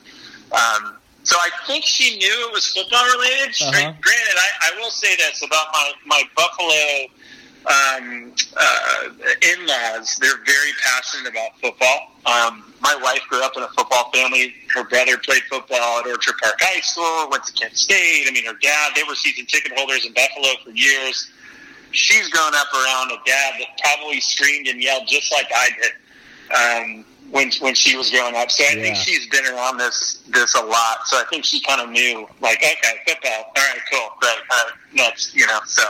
[0.51, 3.55] um, so I think she knew it was football related.
[3.61, 3.93] Uh-huh.
[4.01, 7.09] Granted, I, I will say this about my my Buffalo
[7.67, 9.09] um, uh,
[9.53, 10.17] in-laws.
[10.17, 12.11] They're very passionate about football.
[12.25, 14.55] Um, my wife grew up in a football family.
[14.73, 17.29] Her brother played football at Orchard Park High School.
[17.29, 18.25] Went to Kent State.
[18.27, 18.91] I mean, her dad.
[18.95, 21.31] They were season ticket holders in Buffalo for years.
[21.91, 25.91] She's grown up around a dad that probably screamed and yelled just like I did
[26.55, 28.51] um, when when she was growing up.
[28.51, 31.05] So I think she's been around this this a lot.
[31.05, 33.31] So I think she kind of knew, like, okay, football.
[33.31, 34.37] All right, cool, great.
[34.51, 35.59] Uh, next, you know.
[35.65, 35.83] So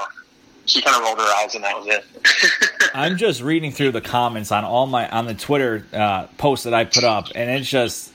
[0.65, 2.91] she kind of rolled her eyes, and that was it.
[2.93, 6.73] I'm just reading through the comments on all my on the Twitter uh, posts that
[6.73, 8.11] I put up, and it's just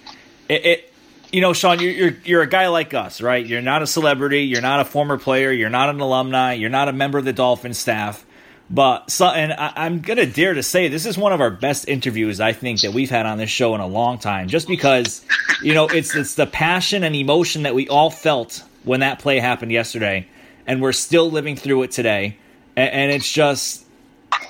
[0.49, 0.67] it.
[0.67, 0.94] it
[1.35, 3.45] you know, Shaun, you're, you're you're a guy like us, right?
[3.45, 4.43] You're not a celebrity.
[4.43, 5.51] You're not a former player.
[5.51, 6.53] You're not an alumni.
[6.53, 8.25] You're not a member of the Dolphins staff.
[8.71, 12.41] But and I, I'm gonna dare to say this is one of our best interviews
[12.41, 14.47] I think that we've had on this show in a long time.
[14.47, 15.25] Just because,
[15.61, 19.41] you know, it's it's the passion and emotion that we all felt when that play
[19.41, 20.29] happened yesterday,
[20.69, 22.39] and we're still living through it today.
[22.77, 23.85] And, and it's just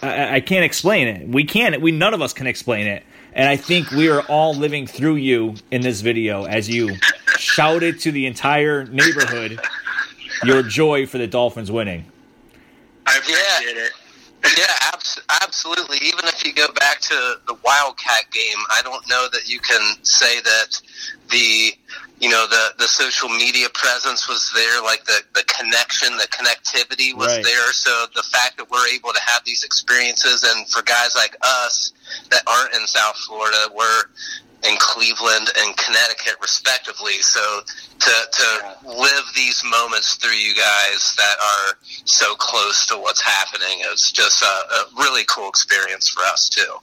[0.02, 1.26] I, I can't explain it.
[1.26, 1.80] We can't.
[1.80, 3.04] We none of us can explain it.
[3.34, 6.96] And I think we are all living through you in this video as you
[7.36, 9.60] shouted to the entire neighborhood
[10.44, 12.04] your joy for the Dolphins winning.
[13.06, 13.92] I appreciate it.
[14.44, 15.98] Yeah, abs- absolutely.
[16.02, 19.96] Even if you go back to the Wildcat game, I don't know that you can
[20.04, 20.80] say that
[21.30, 21.72] the
[22.20, 27.14] you know the the social media presence was there, like the the connection, the connectivity
[27.16, 27.44] was Right.
[27.44, 27.72] there.
[27.72, 31.92] So the fact that we're able to have these experiences, and for guys like us
[32.30, 34.04] that aren't in South Florida, we're
[34.68, 37.20] in Cleveland and Connecticut, respectively.
[37.20, 37.60] So
[38.00, 43.80] to to live these moments through you guys that are so close to what's happening
[43.92, 46.74] is just a, a really cool experience for us too.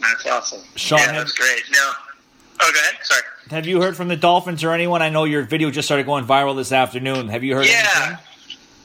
[0.00, 0.60] That's awesome.
[0.76, 1.62] Shaun, yeah, have- that's great.
[1.72, 1.90] No.
[2.60, 2.94] Oh, go ahead.
[3.02, 3.22] Sorry.
[3.50, 5.02] Have you heard from the Dolphins or anyone?
[5.02, 7.28] I know your video just started going viral this afternoon.
[7.28, 7.88] Have you heard Yeah.
[7.96, 8.18] anything?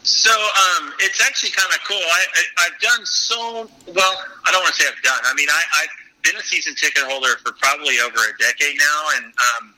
[0.02, 1.98] So um, it's actually kind of cool.
[1.98, 4.16] I, I, I've done so well.
[4.46, 5.20] I don't want to say I've done.
[5.24, 5.90] I mean, I, I've
[6.24, 9.74] been a season ticket holder for probably over a decade now, and um,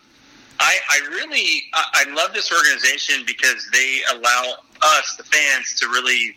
[0.60, 5.88] I, I really I, I love this organization because they allow us, the fans, to
[5.88, 6.36] really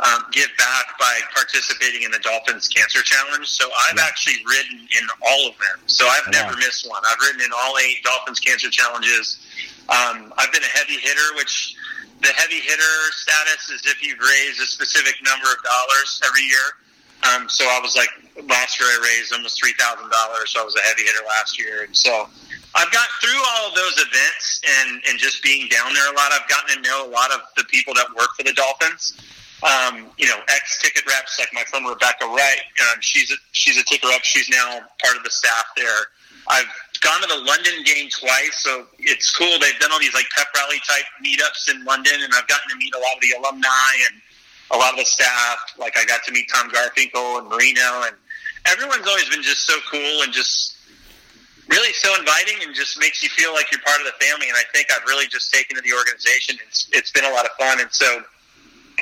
[0.00, 3.46] um, give back by participating in the Dolphins Cancer Challenge.
[3.46, 5.78] So I've actually ridden in all of them.
[5.86, 6.50] So I've Wow.
[6.50, 7.02] never missed one.
[7.08, 9.38] I've ridden in all eight Dolphins Cancer Challenges.
[9.88, 11.76] Um, I've been a heavy hitter, which
[12.22, 16.74] the heavy hitter status is if you've raised a specific number of dollars every year.
[17.24, 18.08] Um, so I was like,
[18.48, 20.50] last year I raised almost three thousand dollars.
[20.50, 22.28] So I was a heavy hitter last year, and so
[22.74, 26.32] I've got through all of those events and and just being down there a lot.
[26.32, 29.16] I've gotten to know a lot of the people that work for the Dolphins.
[29.62, 32.64] Um, you know, ex ticket reps like my friend Rebecca Wright.
[32.92, 34.22] Um, she's a she's a ticket rep.
[34.22, 36.12] She's now part of the staff there.
[36.48, 36.68] I've
[37.00, 39.58] gone to the London game twice, so it's cool.
[39.60, 42.76] They've done all these like pep rally type meetups in London, and I've gotten to
[42.76, 44.20] meet a lot of the alumni and
[44.70, 45.58] a lot of the staff.
[45.78, 48.16] Like I got to meet Tom Garfinkel and Marino, and
[48.66, 50.76] everyone's always been just so cool and just
[51.68, 54.48] really so inviting and just makes you feel like you're part of the family.
[54.48, 56.56] And I think I've really just taken to the organization.
[56.66, 58.22] It's it's been a lot of fun, and so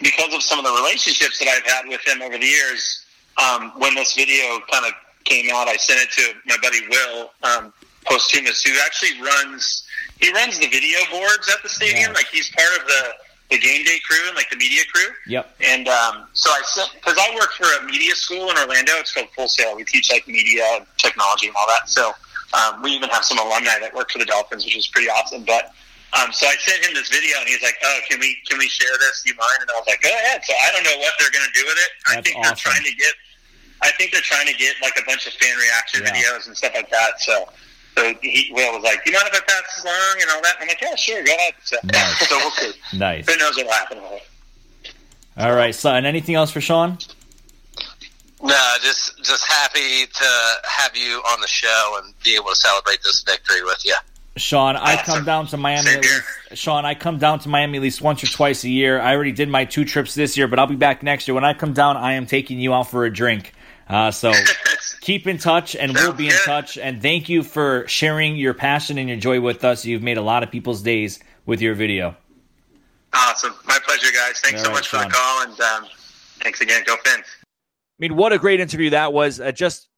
[0.01, 3.05] because of some of the relationships that I've had with them over the years,
[3.37, 4.93] um, when this video kind of
[5.25, 7.73] came out, I sent it to my buddy Will um,
[8.05, 9.85] Posthumus, who actually runs
[10.21, 12.13] he runs the video boards at the stadium.
[12.13, 13.13] Like he's part of the
[13.53, 15.13] the game day crew and like the media crew.
[15.29, 15.45] Yep.
[15.61, 18.97] And um, so I sent because I work for a media school in Orlando.
[18.97, 19.77] It's called Full Sail.
[19.77, 21.89] We teach like media, and technology, and all that.
[21.89, 22.13] So
[22.57, 25.45] um, we even have some alumni that work for the Dolphins, which is pretty awesome.
[25.45, 25.77] But
[26.17, 28.69] um, so I sent him this video, and he's like, "Oh, can we can we
[28.69, 29.23] share this?
[29.23, 31.31] Do you mind?" And I was like, "Go ahead." So I don't know what they're
[31.31, 31.91] going to do with it.
[32.09, 32.57] I think awesome.
[32.57, 33.15] they're trying to get.
[33.85, 36.17] I think they're trying to get like a bunch of fan reaction Yeah.
[36.17, 37.21] videos and stuff like that.
[37.21, 37.49] So.
[37.97, 40.43] So he, Will was like, "Do you mind if I pass this along and all
[40.43, 42.29] that?" I'm like, "Yeah, sure, go ahead." So, Nice.
[42.29, 42.73] so we'll see.
[42.99, 43.27] Nice.
[43.29, 43.99] Who knows what'll happen?
[45.37, 46.99] All right, so and anything else for Shaun?
[48.43, 50.25] No, just just happy to
[50.65, 53.95] have you on the show and be able to celebrate this victory with you.
[54.37, 55.91] Shaun, I come down to Miami.
[55.91, 56.23] At least,
[56.55, 58.99] Shaun, I come down to Miami at least once or twice a year.
[59.01, 61.35] I already did my two trips this year, but I'll be back next year.
[61.35, 63.53] When I come down, I am taking you out for a drink.
[63.89, 64.33] Uh, so
[65.03, 66.79] keep in touch, and we'll be in touch.
[66.79, 69.85] And thank you for sharing your passion and your joy with us.
[69.85, 72.17] You've made a lot of people's days with your video.
[73.13, 73.55] Awesome.
[73.67, 74.41] My pleasure, guys.
[74.41, 75.09] Thanks All so right, much for Shaun.
[75.09, 75.91] the call, and um,
[76.41, 76.83] thanks again.
[76.87, 77.27] Go Fins.
[77.27, 79.39] I mean, what a great interview that was.
[79.39, 79.89] Uh, just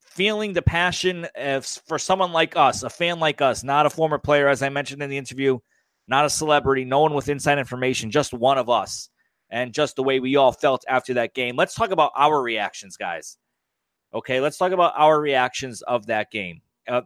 [0.00, 4.18] feeling the passion of, for someone like us, a fan like us, not a former
[4.18, 5.58] player, as I mentioned in the interview,
[6.06, 9.08] not a celebrity, no one with inside information, just one of us,
[9.50, 11.56] and just the way we all felt after that game.
[11.56, 13.36] Let's talk about our reactions, guys.
[14.14, 17.02] Okay, let's talk about our reactions of that game, uh,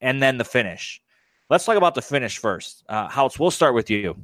[0.00, 1.00] and then the finish.
[1.48, 2.84] Let's talk about the finish first.
[2.88, 4.16] Uh, we'll start with you.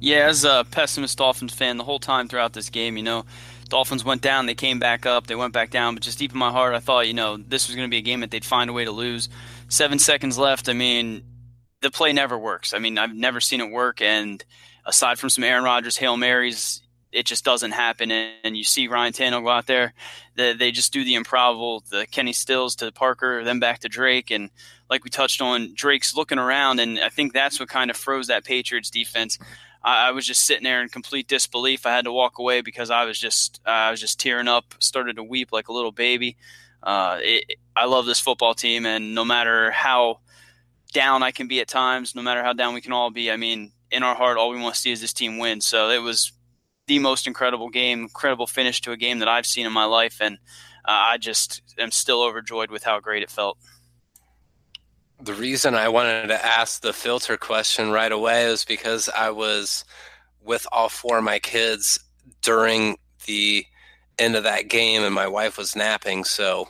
[0.00, 3.24] Yeah, as a pessimist Dolphins fan, the whole time throughout this game, you know,
[3.70, 6.38] Dolphins went down, they came back up, they went back down, but just deep in
[6.38, 8.44] my heart, I thought, you know, this was going to be a game that they'd
[8.44, 9.30] find a way to lose.
[9.68, 10.68] Seven seconds left.
[10.68, 11.22] I mean,
[11.80, 12.74] the play never works.
[12.74, 14.44] I mean, I've never seen it work, and
[14.84, 16.82] aside from some Aaron Rodgers hail marys,
[17.14, 18.10] it just doesn't happen.
[18.10, 19.94] And, you see Ryan Tannehill go out there,
[20.34, 24.30] they, they just do the improbable, the Kenny Stills to Parker, then back to Drake,
[24.30, 24.50] and
[24.90, 28.26] like we touched on, Drake's looking around, and I think that's what kind of froze
[28.26, 29.38] that Patriots defense.
[29.82, 31.86] I, I was just sitting there in complete disbelief.
[31.86, 34.74] I had to walk away because I was just uh, I was just tearing up,
[34.78, 36.36] started to weep like a little baby.
[36.82, 40.20] Uh, it, I love this football team, and no matter how
[40.92, 43.36] down I can be at times, no matter how down we can all be, I
[43.36, 45.60] mean, in our heart, all we want to see is this team win.
[45.60, 46.32] So it was
[46.86, 50.18] the most incredible game, incredible finish to a game that I've seen in my life,
[50.20, 50.36] and
[50.84, 53.58] uh, I just am still overjoyed with how great it felt.
[55.20, 59.84] The reason I wanted to ask the filter question right away is because I was
[60.42, 61.98] with all four of my kids
[62.42, 63.64] during the
[64.18, 66.24] end of that game, and my wife was napping.
[66.24, 66.68] So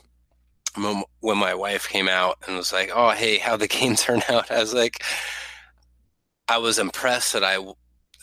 [1.21, 4.51] when my wife came out and was like, "Oh, hey, how the game turned out,"
[4.51, 5.03] I was like,
[6.49, 7.59] I was impressed that I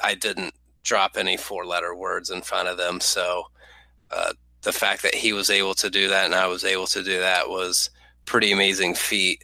[0.01, 2.99] I didn't drop any four letter words in front of them.
[2.99, 3.45] So
[4.09, 7.03] uh, the fact that he was able to do that and I was able to
[7.03, 7.89] do that was
[8.25, 9.43] pretty amazing feat.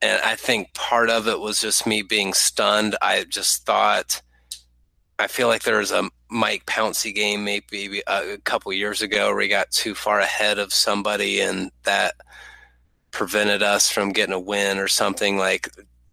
[0.00, 2.96] And I think part of it was just me being stunned.
[3.02, 4.22] I just thought,
[5.18, 9.42] I feel like there was a Mike Pouncey game maybe a couple years ago where
[9.42, 12.14] he got too far ahead of somebody and that
[13.10, 15.36] prevented us from getting a win or something.
[15.38, 15.68] Like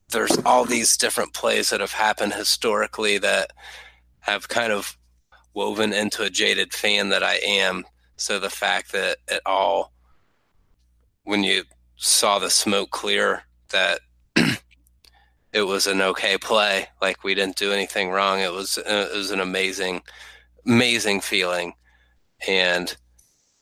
[0.10, 3.52] there's all these different plays that have happened historically that
[4.26, 4.98] have kind of
[5.54, 7.86] woven into a jaded fan that I am.
[8.18, 9.94] So the fact that it all,
[11.24, 11.64] when you
[11.96, 14.00] saw the smoke clear, that
[15.54, 18.40] it was an okay play, like we didn't do anything wrong.
[18.40, 20.02] It was uh, it was an amazing,
[20.66, 21.74] amazing feeling,
[22.48, 22.96] and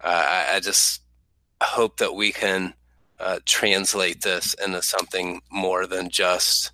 [0.02, 1.02] uh, I, I just
[1.62, 2.74] hope that we can
[3.20, 6.72] uh, translate this into something more than just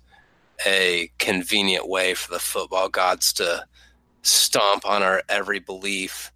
[0.64, 3.64] a convenient way for the football gods to
[4.22, 6.32] stomp on our every belief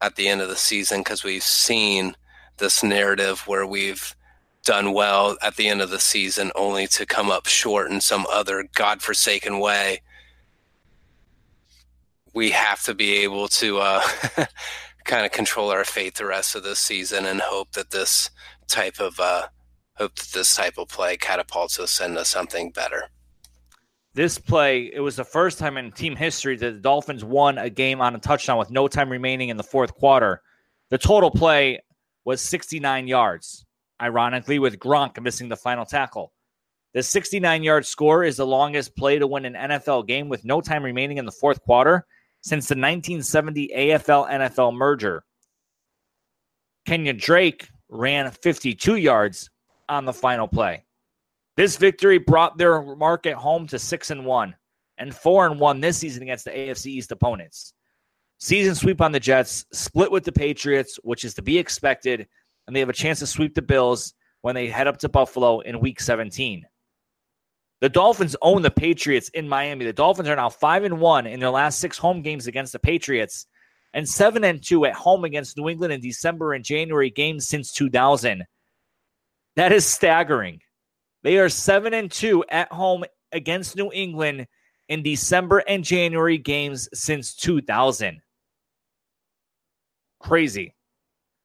[0.00, 2.16] at the end of the season because we've seen
[2.58, 4.14] this narrative where we've
[4.64, 8.26] done well at the end of the season only to come up short in some
[8.30, 10.00] other godforsaken way.
[12.34, 14.02] We have to be able to uh,
[15.04, 18.30] kind of control our fate the rest of this season and hope that this
[18.68, 19.48] type of uh,
[19.96, 23.08] hope that this type of play catapults us into something better.
[24.14, 27.70] This play, it was the first time in team history that the Dolphins won a
[27.70, 30.42] game on a touchdown with no time remaining in the fourth quarter.
[30.90, 31.80] The total play
[32.24, 33.64] was 69 yards,
[34.00, 36.32] ironically, with Gronk missing the final tackle.
[36.92, 40.60] The 69 yard score is the longest play to win an NFL game with no
[40.60, 42.06] time remaining in the fourth quarter
[42.42, 45.24] since the 1970 AFL NFL merger.
[46.86, 49.48] Kenyan Drake ran 52 yards
[49.88, 50.84] on the final play.
[51.56, 54.54] This victory brought their market home to six and one,
[54.98, 57.74] and four and one this season against the AFC East opponents.
[58.38, 62.26] Season sweep on the Jets, split with the Patriots, which is to be expected,
[62.66, 65.60] and they have a chance to sweep the Bills when they head up to Buffalo
[65.60, 66.64] in Week 17.
[67.80, 69.84] The Dolphins own the Patriots in Miami.
[69.84, 72.78] The Dolphins are now 5 and 1 in their last 6 home games against the
[72.78, 73.46] Patriots
[73.92, 77.72] and 7 and 2 at home against New England in December and January games since
[77.72, 78.44] 2000.
[79.56, 80.60] That is staggering.
[81.22, 84.46] They are 7 and 2 at home against New England
[84.88, 88.20] in December and January games since 2000.
[90.20, 90.74] Crazy.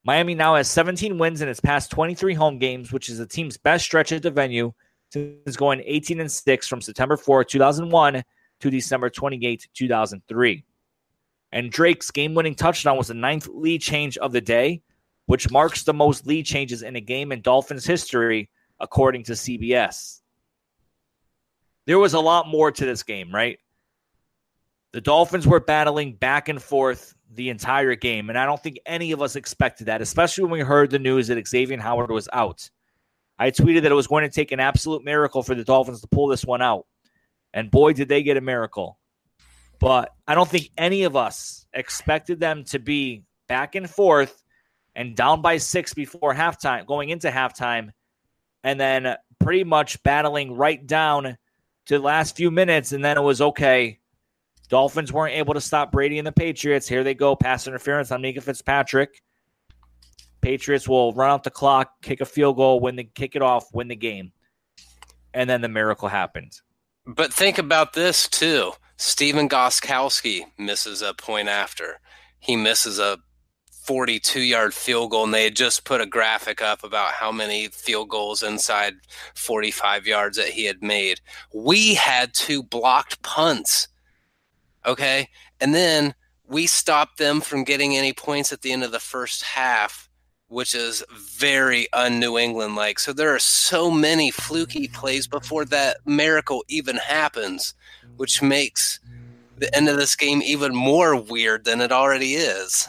[0.03, 3.57] Miami now has 17 wins in its past 23 home games, which is the team's
[3.57, 4.71] best stretch at the venue
[5.11, 8.23] since going 18 and 6 from September 4, 2001
[8.59, 10.63] to December 28, 2003.
[11.51, 14.81] And Drake's game winning touchdown was the ninth lead change of the day,
[15.27, 18.49] which marks the most lead changes in a game in Dolphins history,
[18.79, 20.21] according to CBS.
[21.85, 23.59] There was a lot more to this game, right?
[24.93, 29.11] The Dolphins were battling back and forth the entire game, and I don't think any
[29.11, 32.69] of us expected that, especially when we heard the news that Xavier Howard was out.
[33.39, 36.07] I tweeted that it was going to take an absolute miracle for the Dolphins to
[36.07, 36.87] pull this one out.
[37.53, 38.97] And boy, did they get a miracle.
[39.79, 44.43] But I don't think any of us expected them to be back and forth
[44.95, 47.91] and down by six before halftime, going into halftime,
[48.67, 51.37] and then pretty much battling right down
[51.85, 52.91] to the last few minutes.
[52.91, 53.99] And then it was okay.
[54.67, 56.85] Dolphins weren't able to stop Brady and the Patriots.
[56.85, 59.21] Here they go, pass interference on Minkah Fitzpatrick.
[60.41, 63.73] Patriots will run out the clock, kick a field goal, win the kick it off,
[63.73, 64.33] win the game.
[65.33, 66.61] And then the miracle happens.
[67.05, 68.73] But think about this too.
[68.97, 72.01] Stephen Gostkowski misses a point after.
[72.39, 73.19] He misses a
[73.87, 77.69] 42 yard field goal, and they had just put a graphic up about how many
[77.69, 78.95] field goals inside
[79.35, 81.21] 45 yards that he had made.
[81.53, 83.87] We had two blocked punts.
[84.85, 85.29] Okay.
[85.61, 86.13] And then
[86.47, 90.07] we stopped them from getting any points at the end of the first half
[90.49, 92.99] which is very un New England like.
[92.99, 97.73] So there are so many fluky plays before that miracle even happens,
[98.15, 98.99] which makes
[99.57, 102.87] the end of this game even more weird than it already is.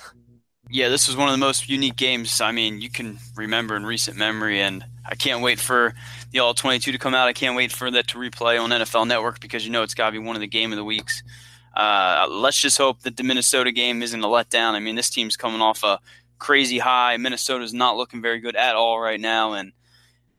[0.71, 2.43] Yeah, this was one of the most unique games.
[2.43, 5.95] I mean, you can remember in recent memory, and I can't wait for
[6.31, 7.27] the All 22 to come out.
[7.27, 10.07] I can't wait for that to replay on NFL Network because you know it's got
[10.07, 11.23] to be one of the game of the weeks.
[11.75, 14.73] Uh, let's just hope that the Minnesota game isn't a letdown.
[14.73, 16.01] I mean, this team's coming off a
[16.39, 17.17] crazy high.
[17.17, 19.55] Minnesota's not looking very good at all right now.
[19.55, 19.73] And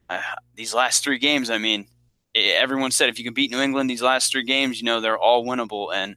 [0.10, 0.22] uh,
[0.56, 1.88] these last three games, I mean,
[2.36, 5.18] everyone said if you can beat New England these last three games, you know, they're
[5.18, 5.94] all winnable.
[5.94, 6.16] And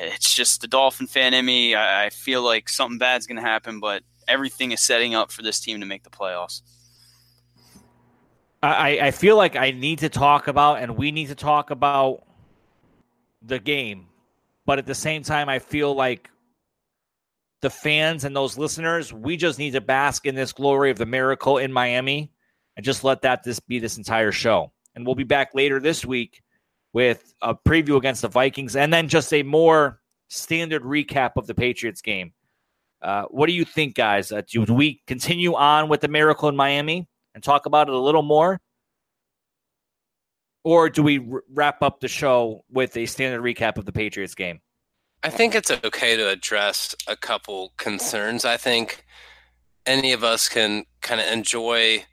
[0.00, 1.74] it's just the Dolphin fan in me.
[1.74, 5.42] I, I feel like something bad's going to happen, but everything is setting up for
[5.42, 6.62] this team to make the playoffs.
[8.62, 12.24] I, I feel like I need to talk about, and we need to talk about
[13.42, 14.06] the game.
[14.64, 16.30] But at the same time, I feel like
[17.60, 21.06] the fans and those listeners, we just need to bask in this glory of the
[21.06, 22.32] miracle in Miami
[22.76, 24.72] and just let that this be this entire show.
[24.94, 26.42] And we'll be back later this week
[26.96, 31.54] with a preview against the Vikings and then just a more standard recap of the
[31.54, 32.32] Patriots game.
[33.02, 34.32] Uh, what do you think, guys?
[34.32, 37.98] Uh, do we continue on with the miracle in Miami and talk about it a
[37.98, 38.58] little more?
[40.64, 44.34] Or do we r- wrap up the show with a standard recap of the Patriots
[44.34, 44.60] game?
[45.22, 48.46] I think it's okay to address a couple concerns.
[48.46, 49.04] I think
[49.84, 52.06] any of us can kind of enjoy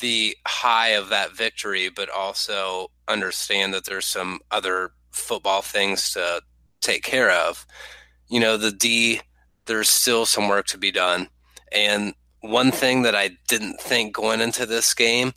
[0.00, 6.42] the high of that victory, but also understand that there's some other football things to
[6.80, 7.66] take care of.
[8.28, 9.20] You know, the D,
[9.66, 11.28] there's still some work to be done.
[11.72, 15.32] And one thing that I didn't think going into this game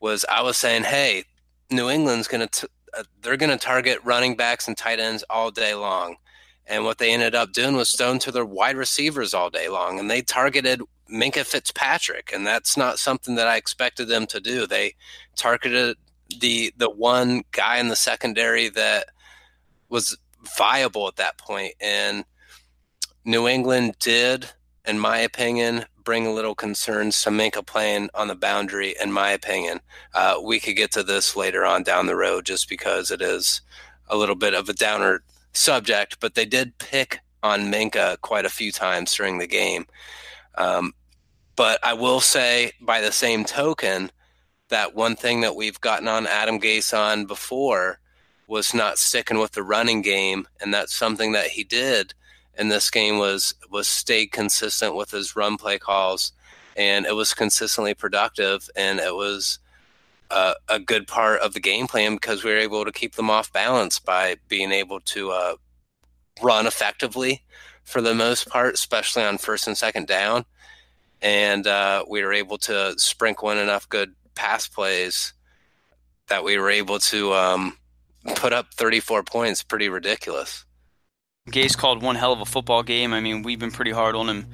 [0.00, 1.24] was I was saying, hey,
[1.70, 5.50] New England's going to uh, they're going to target running backs and tight ends all
[5.50, 6.16] day long.
[6.66, 9.98] And what they ended up doing was stone to their wide receivers all day long.
[9.98, 10.82] And they targeted
[11.12, 12.32] Minkah Fitzpatrick.
[12.32, 14.66] And that's not something that I expected them to do.
[14.66, 14.94] They
[15.36, 15.96] targeted
[16.40, 19.06] the the one guy in the secondary that
[19.88, 20.16] was
[20.56, 21.34] viable at that.
[21.80, 22.24] And
[23.24, 24.50] New England did,
[24.86, 29.30] in my opinion, bring a little concerns to Minkah playing on the boundary, in my
[29.30, 29.80] opinion.
[30.14, 33.60] Uh, we could get to this later on down the road just because it is
[34.08, 38.50] a little bit of a downer subject, but they did pick on Minkah quite a
[38.50, 39.86] few times during the game.
[40.56, 40.92] Um,
[41.58, 44.12] but I will say, by the same token,
[44.68, 47.98] that one thing that we've gotten on Adam Gase on before
[48.46, 52.14] was not sticking with the running game, and that's something that he did
[52.56, 56.30] in this game was was stayed consistent with his run play calls,
[56.76, 59.58] and it was consistently productive, and it was
[60.30, 63.30] a, a good part of the game plan because we were able to keep them
[63.30, 65.54] off balance by being able to uh,
[66.40, 67.42] run effectively
[67.82, 70.44] for the most part, especially on first and second down,
[71.20, 75.32] and uh, we were able to sprinkle in enough good pass plays
[76.28, 77.76] that we were able to um,
[78.36, 79.62] put up 34 points.
[79.62, 80.64] Pretty ridiculous.
[81.50, 83.12] Gase called one hell of a football game.
[83.12, 84.46] I mean, we've been pretty hard on him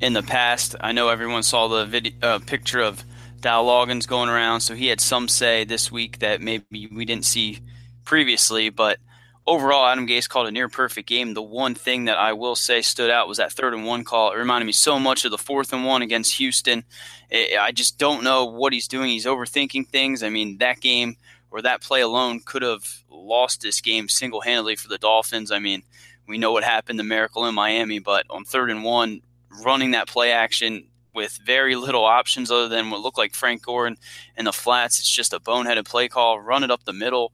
[0.00, 0.76] in the past.
[0.80, 3.04] I know everyone saw the video uh, picture of
[3.40, 7.24] Dowell Loggins going around, so he had some say this week that maybe we didn't
[7.24, 7.60] see
[8.04, 8.68] previously.
[8.68, 8.98] But
[9.46, 11.34] overall, Adam Gase called a near perfect game.
[11.34, 14.32] The one thing that I will say stood out was that third and one call.
[14.32, 16.84] It reminded me so much of the fourth and one against Houston.
[17.32, 19.10] I just don't know what he's doing.
[19.10, 20.22] He's overthinking things.
[20.22, 21.16] I mean, that game
[21.50, 25.50] or that play alone could have lost this game single handedly for the Dolphins.
[25.50, 25.82] I mean,
[26.26, 29.20] we know what happened to Miracle in Miami, but on third and one,
[29.64, 33.86] running that play action with very little options other than what looked like Frank Gore
[33.86, 33.96] in
[34.44, 36.40] the flats, it's just a boneheaded play call.
[36.40, 37.32] Run it up the middle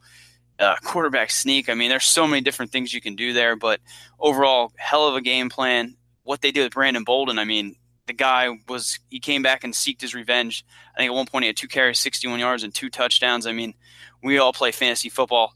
[0.58, 1.68] uh, quarterback sneak.
[1.68, 3.80] I mean, there's so many different things you can do there, but
[4.18, 5.96] overall, hell of a game plan.
[6.24, 9.72] What they did with Brandon Bolden, I mean, the guy was he came back and
[9.72, 10.64] seeked his revenge.
[10.94, 13.46] I think at one point he had two carries, 61 yards, and two touchdowns.
[13.46, 13.74] I mean,
[14.22, 15.54] we all play fantasy football.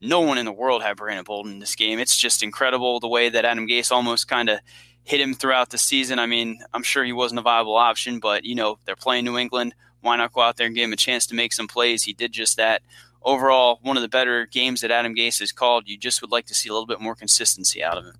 [0.00, 1.98] No one in the world had Brandon Bolden in this game.
[1.98, 4.60] It's just incredible the way that Adam Gase almost kind of
[5.04, 6.18] hit him throughout the season.
[6.18, 9.36] I mean, I'm sure he wasn't a viable option, but you know they're playing New
[9.36, 9.74] England.
[10.00, 12.02] Why not go out there and give him a chance to make some plays?
[12.02, 12.82] He did just that
[13.22, 15.88] overall one of the better games that Adam Gase has called.
[15.88, 18.14] You just would like to see a little bit more consistency out of him.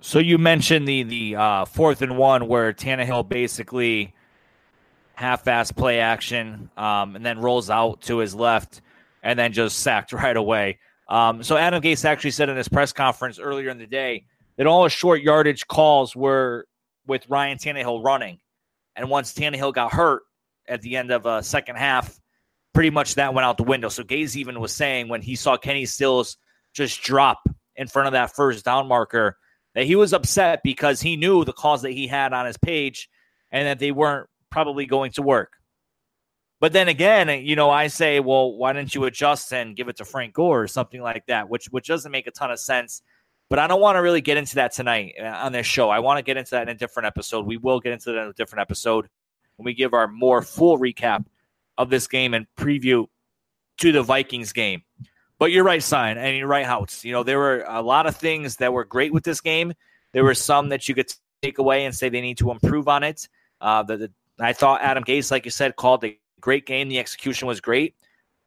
[0.00, 4.14] So you mentioned the the uh, fourth and one where Tannehill basically
[5.14, 8.82] half-ass play action um, and then rolls out to his left
[9.22, 10.78] and then just sacked right away.
[11.08, 14.26] Um, so Adam Gase actually said in his press conference earlier in the day
[14.56, 16.66] that all his short yardage calls were
[17.06, 18.40] with Ryan Tannehill running,
[18.96, 20.22] and once Tannehill got hurt
[20.68, 22.18] at the end of a second half,
[22.74, 23.88] pretty much that went out the window.
[23.88, 26.36] So Gase even was saying when he saw Kenny Stills
[26.74, 29.38] just drop in front of that first down marker
[29.74, 33.08] that he was upset because he knew the calls that he had on his page
[33.50, 35.52] and that they weren't probably going to work.
[36.60, 39.96] But then again, you know, I say, well, why didn't you adjust and give it
[39.96, 43.02] to Frank Gore or something like that, which which doesn't make a ton of sense.
[43.50, 45.90] But I don't want to really get into that tonight uh, on this show.
[45.90, 47.44] I want to get into that in a different episode.
[47.44, 49.08] We will get into that in a different episode
[49.56, 51.26] when we give our more full recap
[51.78, 53.06] of this game and preview
[53.78, 54.82] to the Vikings game.
[55.38, 57.04] But you're right, Sign, and you're right, Houtz.
[57.04, 59.74] You know, there were a lot of things that were great with this game.
[60.12, 61.12] There were some that you could
[61.42, 63.28] take away and say they need to improve on it.
[63.60, 66.88] Uh, the, the, I thought Adam Gase, like you said, called a great game.
[66.88, 67.96] The execution was great.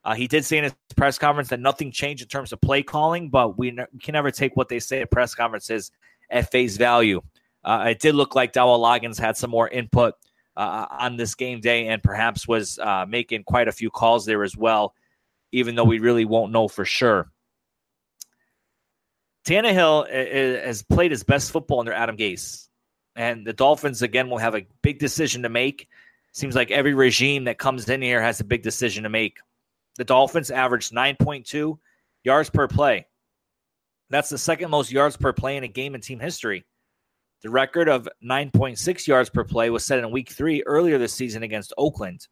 [0.04, 2.82] Uh, he did say in his press conference that nothing changed in terms of play
[2.82, 5.92] calling, but we, ne- can never take what they say at press conferences
[6.30, 7.22] at face value.
[7.66, 10.16] Uh, it did look like Dowell Loggins had some more input
[10.58, 14.44] uh, on this game day and perhaps was uh, making quite a few calls there
[14.44, 14.96] as well,
[15.52, 17.32] even though we really won't know for sure.
[19.46, 20.10] Tannehill
[20.66, 22.68] has played his best football under Adam Gase.
[23.16, 25.88] And the Dolphins, again, will have a big decision to make.
[26.34, 29.38] Seems like every regime that comes in here has a big decision to make.
[29.98, 31.78] The Dolphins averaged 9.2
[32.24, 33.08] yards per play.
[34.10, 36.66] That's the second most yards per play in a game in team history.
[37.44, 41.44] The record of 9.6 yards per play was set in week three earlier this season
[41.44, 42.28] against Oakland.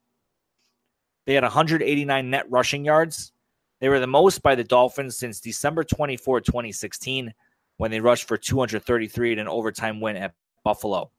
[1.25, 3.31] They had 189 net rushing yards.
[3.79, 7.33] They were the most by the Dolphins since December 24, 2016,
[7.77, 10.33] when they rushed for 233 in an overtime win at
[10.63, 11.11] Buffalo.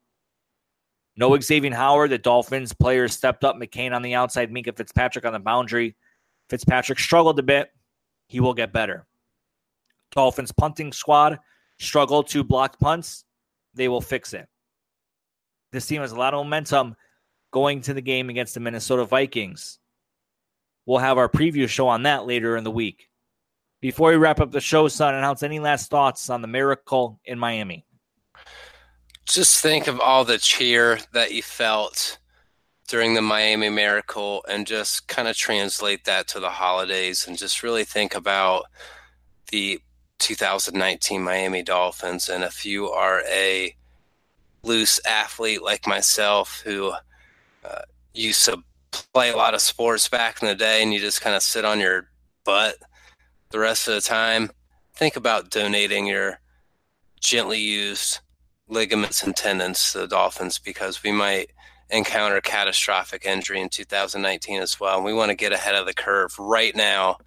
[1.17, 2.11] No Xavier Howard.
[2.11, 3.57] The Dolphins players stepped up.
[3.57, 5.97] McCain on the outside, Minkah Fitzpatrick on the boundary.
[6.51, 7.71] Fitzpatrick struggled a bit.
[8.27, 9.07] He will get better.
[10.11, 11.39] Dolphins punting squad
[11.79, 13.26] struggled to block punts
[13.77, 14.49] they will fix it.
[15.73, 16.97] This team has a lot of momentum
[17.53, 19.79] going to the game against the Minnesota Vikings.
[20.87, 23.09] We'll have our preview show on that later in the week.
[23.81, 27.39] Before we wrap up the show, son, announce any last thoughts on the miracle in
[27.39, 27.85] Miami?
[29.27, 32.19] Just think of all the cheer that you felt
[32.89, 37.63] during the Miami Miracle and just kind of translate that to the holidays and just
[37.63, 38.67] really think about
[39.51, 39.81] the
[40.19, 42.29] 2019 Miami Dolphins.
[42.29, 43.75] And if you are a
[44.63, 46.93] loose athlete like myself who
[47.65, 47.83] uh,
[48.15, 51.37] used to play a lot of sports back in the day and you just kind
[51.37, 52.09] of sit on your
[52.45, 52.77] butt
[53.51, 54.51] the rest of the time,
[54.95, 56.41] think about donating your
[57.21, 58.21] gently used
[58.69, 61.51] ligaments and tendons to the Dolphins because we might
[61.91, 64.97] encounter catastrophic injury in 2019 as well.
[64.97, 67.19] And we want to get ahead of the curve right now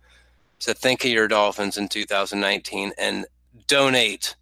[0.60, 3.26] to think of your Dolphins in 2019 and
[3.68, 4.36] donate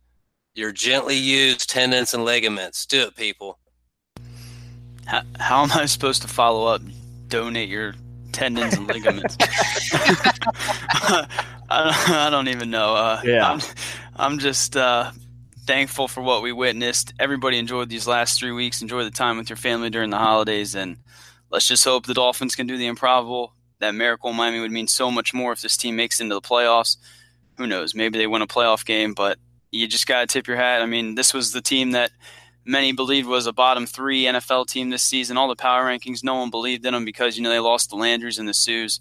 [0.56, 2.86] your gently used tendons and ligaments.
[2.86, 3.60] Do it, people.
[5.06, 6.82] How, how am I supposed to follow up?
[7.28, 7.94] Donate your
[8.32, 9.38] tendons and ligaments.
[9.42, 11.28] I,
[11.70, 12.96] don't, I, don't, even know.
[12.96, 13.52] Uh, yeah.
[13.52, 13.62] I'm,
[14.16, 15.12] I'm just uh,
[15.66, 17.14] thankful for what we witnessed.
[17.20, 18.82] Everybody enjoyed these last three weeks.
[18.82, 20.76] Enjoy the time with your family during the holidays.
[20.76, 20.98] And
[21.52, 24.88] let's just hope the Dolphins can do the improbable that miracle in Miami would mean
[24.88, 26.98] so much more if this team makes into the playoffs.
[27.58, 27.96] Who knows?
[27.96, 29.38] Maybe they win a playoff game, but
[29.72, 30.82] you just got to tip your hat.
[30.82, 32.12] I mean, this was the team that
[32.66, 35.38] many believed was a bottom three NFL team this season.
[35.38, 37.96] All the power rankings, no one believed in them because, you know, they lost the
[37.96, 39.00] Landrys and the Suhs.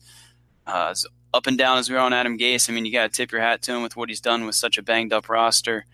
[0.67, 0.95] Uh,
[1.35, 3.31] up and down as we are on Adam Gase, I mean, you got to tip
[3.31, 5.85] your hat to him with what he's done with such a banged up roster.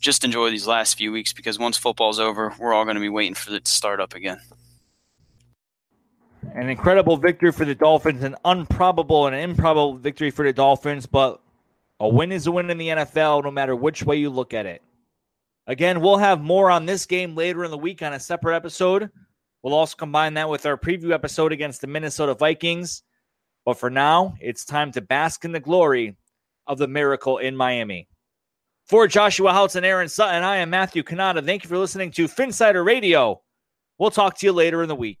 [0.00, 3.08] Just enjoy these last few weeks because once football's over, we're all going to be
[3.08, 4.38] waiting for it to start up again.
[6.58, 11.40] An incredible victory for the Dolphins, an improbable and improbable victory for the Dolphins, but
[12.00, 14.66] a win is a win in the NFL no matter which way you look at
[14.66, 14.82] it.
[15.68, 19.08] Again, we'll have more on this game later in the week on a separate episode.
[19.62, 23.04] We'll also combine that with our preview episode against the Minnesota Vikings.
[23.64, 26.16] But for now, it's time to bask in the glory
[26.66, 28.08] of the miracle in Miami.
[28.84, 31.44] For Joshua Houtz and Aaron Sutton, I am Matthew Kanata.
[31.46, 33.42] Thank you for listening to Phinsider Radio.
[33.96, 35.20] We'll talk to you later in the week.